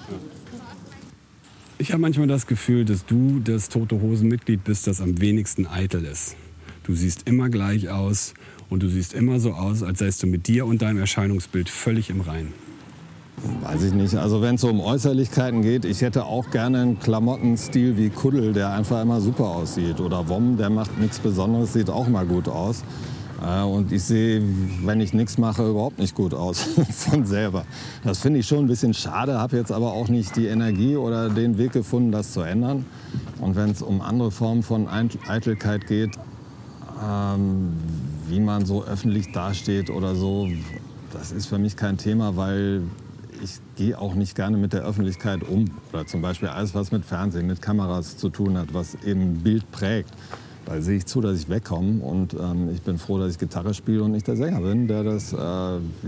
[1.79, 6.05] Ich habe manchmal das Gefühl, dass du das Tote Hosen-Mitglied bist, das am wenigsten eitel
[6.05, 6.37] ist.
[6.85, 8.33] Du siehst immer gleich aus
[8.71, 12.09] und du siehst immer so aus, als seist du mit dir und deinem Erscheinungsbild völlig
[12.11, 12.66] im Reinen.
[13.63, 14.15] Weiß ich nicht.
[14.15, 18.53] Also wenn es so um Äußerlichkeiten geht, ich hätte auch gerne einen Klamottenstil wie Kuddel,
[18.53, 20.01] der einfach immer super aussieht.
[20.01, 22.83] Oder Wom, der macht nichts Besonderes, sieht auch mal gut aus.
[23.45, 24.43] Äh, und ich sehe,
[24.83, 26.61] wenn ich nichts mache, überhaupt nicht gut aus
[26.91, 27.65] von selber.
[28.05, 31.29] Das finde ich schon ein bisschen schade, habe jetzt aber auch nicht die Energie oder
[31.29, 32.87] den Weg gefunden, das zu ändern.
[33.41, 36.13] Und wenn es um andere Formen von Eitelkeit geht,
[37.05, 37.75] ähm,
[38.29, 40.49] wie man so öffentlich dasteht oder so,
[41.13, 42.83] das ist für mich kein Thema, weil
[43.43, 45.67] ich gehe auch nicht gerne mit der Öffentlichkeit um.
[45.93, 49.71] Oder zum Beispiel alles, was mit Fernsehen, mit Kameras zu tun hat, was eben Bild
[49.71, 50.11] prägt.
[50.67, 53.73] Da sehe ich zu, dass ich wegkomme und ähm, ich bin froh, dass ich Gitarre
[53.73, 55.37] spiele und nicht der Sänger bin, der das äh,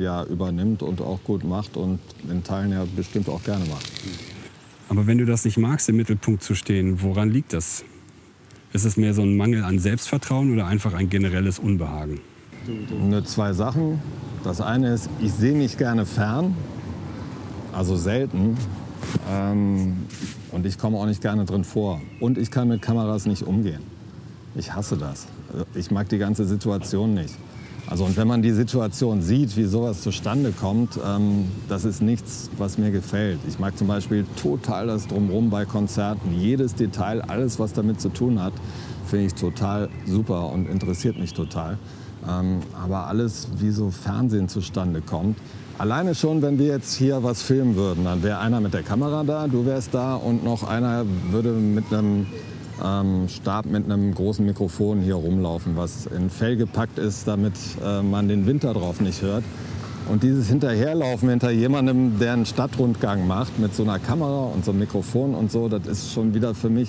[0.01, 3.89] ja übernimmt und auch gut macht und in Teilen ja bestimmt auch gerne macht.
[4.89, 7.85] Aber wenn du das nicht magst, im Mittelpunkt zu stehen, woran liegt das?
[8.73, 12.21] Ist es mehr so ein Mangel an Selbstvertrauen oder einfach ein generelles Unbehagen?
[13.09, 14.01] Nur zwei Sachen.
[14.43, 16.55] Das eine ist, ich sehe nicht gerne fern,
[17.79, 18.57] also selten.
[19.31, 19.97] Ähm,
[20.51, 22.01] und ich komme auch nicht gerne drin vor.
[22.19, 23.83] Und ich kann mit Kameras nicht umgehen.
[24.57, 25.29] Ich hasse das.
[25.75, 27.35] Ich mag die ganze Situation nicht.
[27.87, 32.51] Also und wenn man die Situation sieht, wie sowas zustande kommt, ähm, das ist nichts,
[32.59, 33.39] was mir gefällt.
[33.49, 36.35] Ich mag zum Beispiel total das Drumherum bei Konzerten.
[36.35, 38.53] Jedes Detail, alles, was damit zu tun hat,
[39.07, 41.79] finde ich total super und interessiert mich total.
[42.29, 45.39] Ähm, aber alles, wie so Fernsehen zustande kommt,
[45.79, 49.23] Alleine schon, wenn wir jetzt hier was filmen würden, dann wäre einer mit der Kamera
[49.23, 52.27] da, du wärst da und noch einer würde mit einem
[52.85, 57.53] ähm, Stab mit einem großen Mikrofon hier rumlaufen, was in Fell gepackt ist, damit
[57.85, 59.45] äh, man den Winter drauf nicht hört.
[60.09, 64.73] Und dieses Hinterherlaufen hinter jemandem, der einen Stadtrundgang macht mit so einer Kamera und so
[64.73, 66.89] einem Mikrofon und so, das ist schon wieder für mich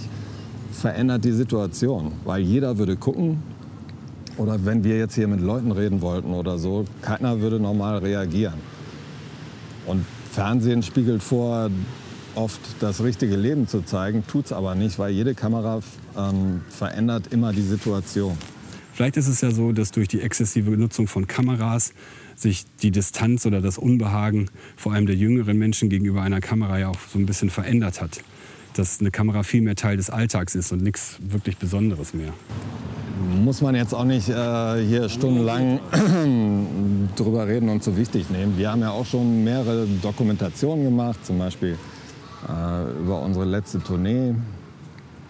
[0.71, 3.43] verändert die Situation, weil jeder würde gucken,
[4.37, 8.78] oder wenn wir jetzt hier mit Leuten reden wollten oder so, keiner würde normal reagieren.
[9.89, 11.71] Und Fernsehen spiegelt vor,
[12.35, 15.81] oft das richtige Leben zu zeigen, tut es aber nicht, weil jede Kamera
[16.15, 18.37] ähm, verändert immer die Situation.
[18.93, 21.93] Vielleicht ist es ja so, dass durch die exzessive Nutzung von Kameras
[22.35, 26.89] sich die Distanz oder das Unbehagen vor allem der jüngeren Menschen gegenüber einer Kamera ja
[26.89, 28.21] auch so ein bisschen verändert hat.
[28.75, 32.31] Dass eine Kamera viel mehr Teil des Alltags ist und nichts wirklich Besonderes mehr
[33.19, 35.79] muss man jetzt auch nicht äh, hier stundenlang
[37.15, 38.57] drüber reden und so wichtig nehmen.
[38.57, 41.77] Wir haben ja auch schon mehrere Dokumentationen gemacht, zum Beispiel
[42.47, 44.35] äh, über unsere letzte Tournee.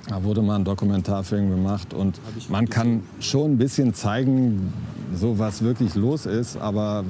[0.07, 2.19] Da wurde mal ein Dokumentarfilm gemacht und
[2.49, 4.73] man kann schon ein bisschen zeigen,
[5.13, 7.03] so was wirklich los ist, aber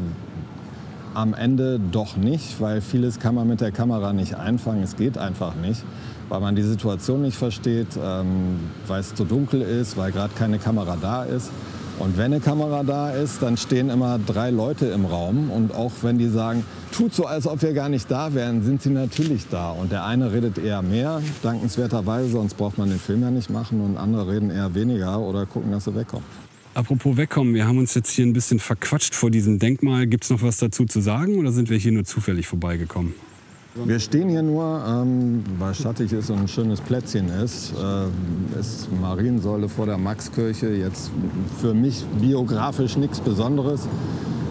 [1.13, 4.83] am Ende doch nicht, weil vieles kann man mit der Kamera nicht einfangen.
[4.83, 5.83] Es geht einfach nicht
[6.29, 10.59] weil man die Situation nicht versteht, ähm, weil es zu dunkel ist, weil gerade keine
[10.59, 11.51] Kamera da ist.
[11.99, 15.51] Und wenn eine Kamera da ist, dann stehen immer drei Leute im Raum.
[15.51, 16.63] Und auch wenn die sagen,
[16.93, 19.71] tut so, als ob wir gar nicht da wären, sind sie natürlich da.
[19.71, 23.81] Und der eine redet eher mehr, dankenswerterweise, sonst braucht man den Film ja nicht machen.
[23.81, 26.25] Und andere reden eher weniger oder gucken, dass sie wegkommen.
[26.73, 30.07] Apropos wegkommen, wir haben uns jetzt hier ein bisschen verquatscht vor diesem Denkmal.
[30.07, 33.13] Gibt es noch was dazu zu sagen oder sind wir hier nur zufällig vorbeigekommen?
[33.75, 37.73] Wir stehen hier nur, ähm, weil schattig ist und ein schönes Plätzchen ist.
[37.73, 40.69] Äh, ist Mariensäule vor der Maxkirche.
[40.69, 41.11] Jetzt
[41.61, 43.87] für mich biografisch nichts Besonderes.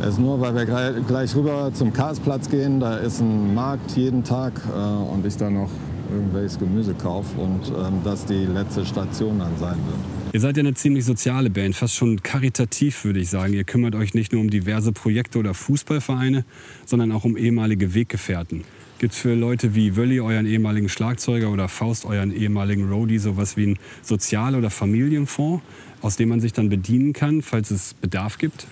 [0.01, 2.79] Es ist nur, weil wir gleich rüber zum Karlsplatz gehen.
[2.79, 5.71] Da ist ein Markt jeden Tag äh, und ich da noch
[6.13, 9.99] irgendwelches Gemüse kaufe und ähm, das die letzte Station dann sein wird.
[10.33, 13.53] Ihr seid ja eine ziemlich soziale Band, fast schon karitativ würde ich sagen.
[13.53, 16.45] Ihr kümmert euch nicht nur um diverse Projekte oder Fußballvereine,
[16.87, 18.63] sondern auch um ehemalige Weggefährten.
[18.99, 23.57] Gibt es für Leute wie Wölli, euren ehemaligen Schlagzeuger, oder Faust, euren ehemaligen Roadie, sowas
[23.57, 25.63] wie ein Sozial- oder Familienfonds,
[26.03, 28.67] aus dem man sich dann bedienen kann, falls es Bedarf gibt?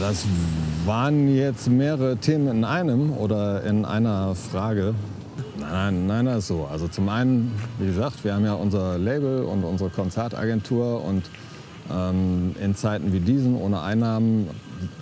[0.00, 0.24] Das
[0.86, 4.94] waren jetzt mehrere Themen in einem oder in einer Frage.
[5.58, 6.64] Nein, nein, das ist so.
[6.64, 11.28] Also zum einen, wie gesagt, wir haben ja unser Label und unsere Konzertagentur und
[11.92, 14.48] ähm, in Zeiten wie diesen ohne Einnahmen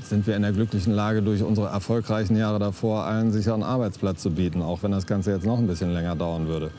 [0.03, 4.31] sind wir in der glücklichen Lage, durch unsere erfolgreichen Jahre davor allen sicheren Arbeitsplatz zu
[4.31, 6.71] bieten, auch wenn das Ganze jetzt noch ein bisschen länger dauern würde.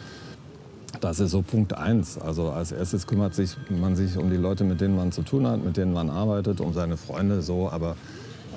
[1.02, 2.18] Das ist so Punkt eins.
[2.18, 5.46] Also als erstes kümmert sich man sich um die Leute, mit denen man zu tun
[5.48, 7.70] hat, mit denen man arbeitet, um seine Freunde so.
[7.70, 7.96] Aber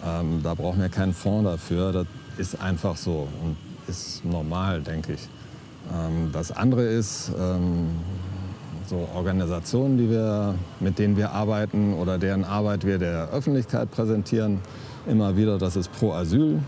[0.07, 1.93] ähm, da brauchen wir keinen Fonds dafür.
[1.93, 3.57] Das ist einfach so und
[3.89, 5.29] ist normal, denke ich.
[5.93, 7.89] Ähm, das andere ist ähm,
[8.89, 14.61] so Organisationen, die wir, mit denen wir arbeiten oder deren Arbeit wir der Öffentlichkeit präsentieren.
[15.07, 16.61] Immer wieder, das ist Pro Asyl,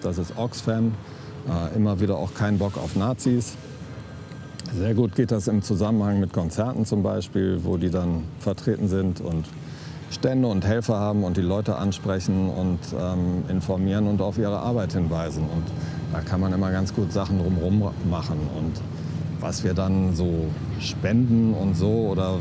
[0.00, 0.94] das ist Oxfam,
[1.48, 3.56] äh, immer wieder auch kein Bock auf Nazis.
[4.76, 9.20] Sehr gut geht das im Zusammenhang mit Konzerten zum Beispiel, wo die dann vertreten sind
[9.20, 9.44] und
[10.10, 14.92] Stände und Helfer haben und die Leute ansprechen und ähm, informieren und auf ihre Arbeit
[14.92, 15.42] hinweisen.
[15.42, 15.64] Und
[16.12, 18.38] da kann man immer ganz gut Sachen drumherum machen.
[18.56, 18.80] Und
[19.44, 22.40] was wir dann so spenden und so oder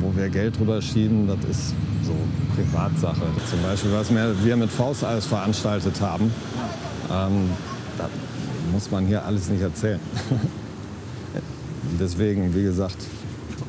[0.00, 2.14] wo wir Geld drüber schieben, das ist so
[2.54, 3.22] Privatsache.
[3.48, 6.30] Zum Beispiel, was wir mit Fausteis veranstaltet haben,
[7.10, 7.48] ähm,
[7.96, 8.10] das
[8.70, 9.98] muss man hier alles nicht erzählen.
[11.98, 12.98] Deswegen, wie gesagt,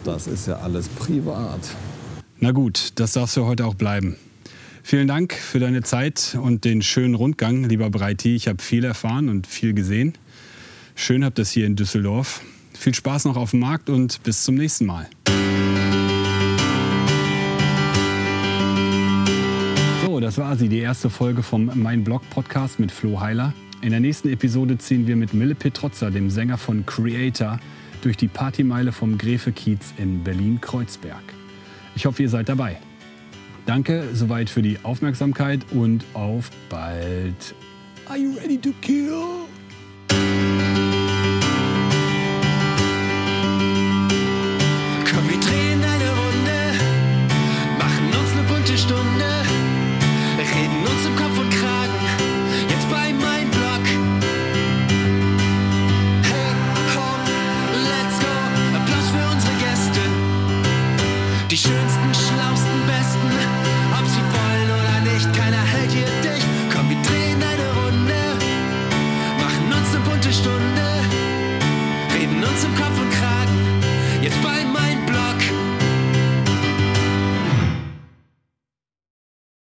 [0.03, 1.61] das ist ja alles privat.
[2.41, 4.17] Na gut, das darfst du heute auch bleiben.
[4.83, 8.35] Vielen Dank für deine Zeit und den schönen Rundgang, lieber Breiti.
[8.35, 10.15] Ich habe viel erfahren und viel gesehen.
[11.03, 12.41] Schön habt ihr es hier in Düsseldorf.
[12.77, 15.09] Viel Spaß noch auf dem Markt und bis zum nächsten Mal.
[20.05, 23.51] So, das war sie, die erste Folge vom Mein Blog Podcast mit Flo Heiler.
[23.81, 27.59] In der nächsten Episode ziehen wir mit Mille Petrozza, dem Sänger von Creator,
[28.03, 31.23] durch die Partymeile vom Gräfe-Kiez in Berlin-Kreuzberg.
[31.95, 32.77] Ich hoffe, ihr seid dabei.
[33.65, 37.55] Danke soweit für die Aufmerksamkeit und auf bald.
[38.07, 39.47] Are you ready to kill?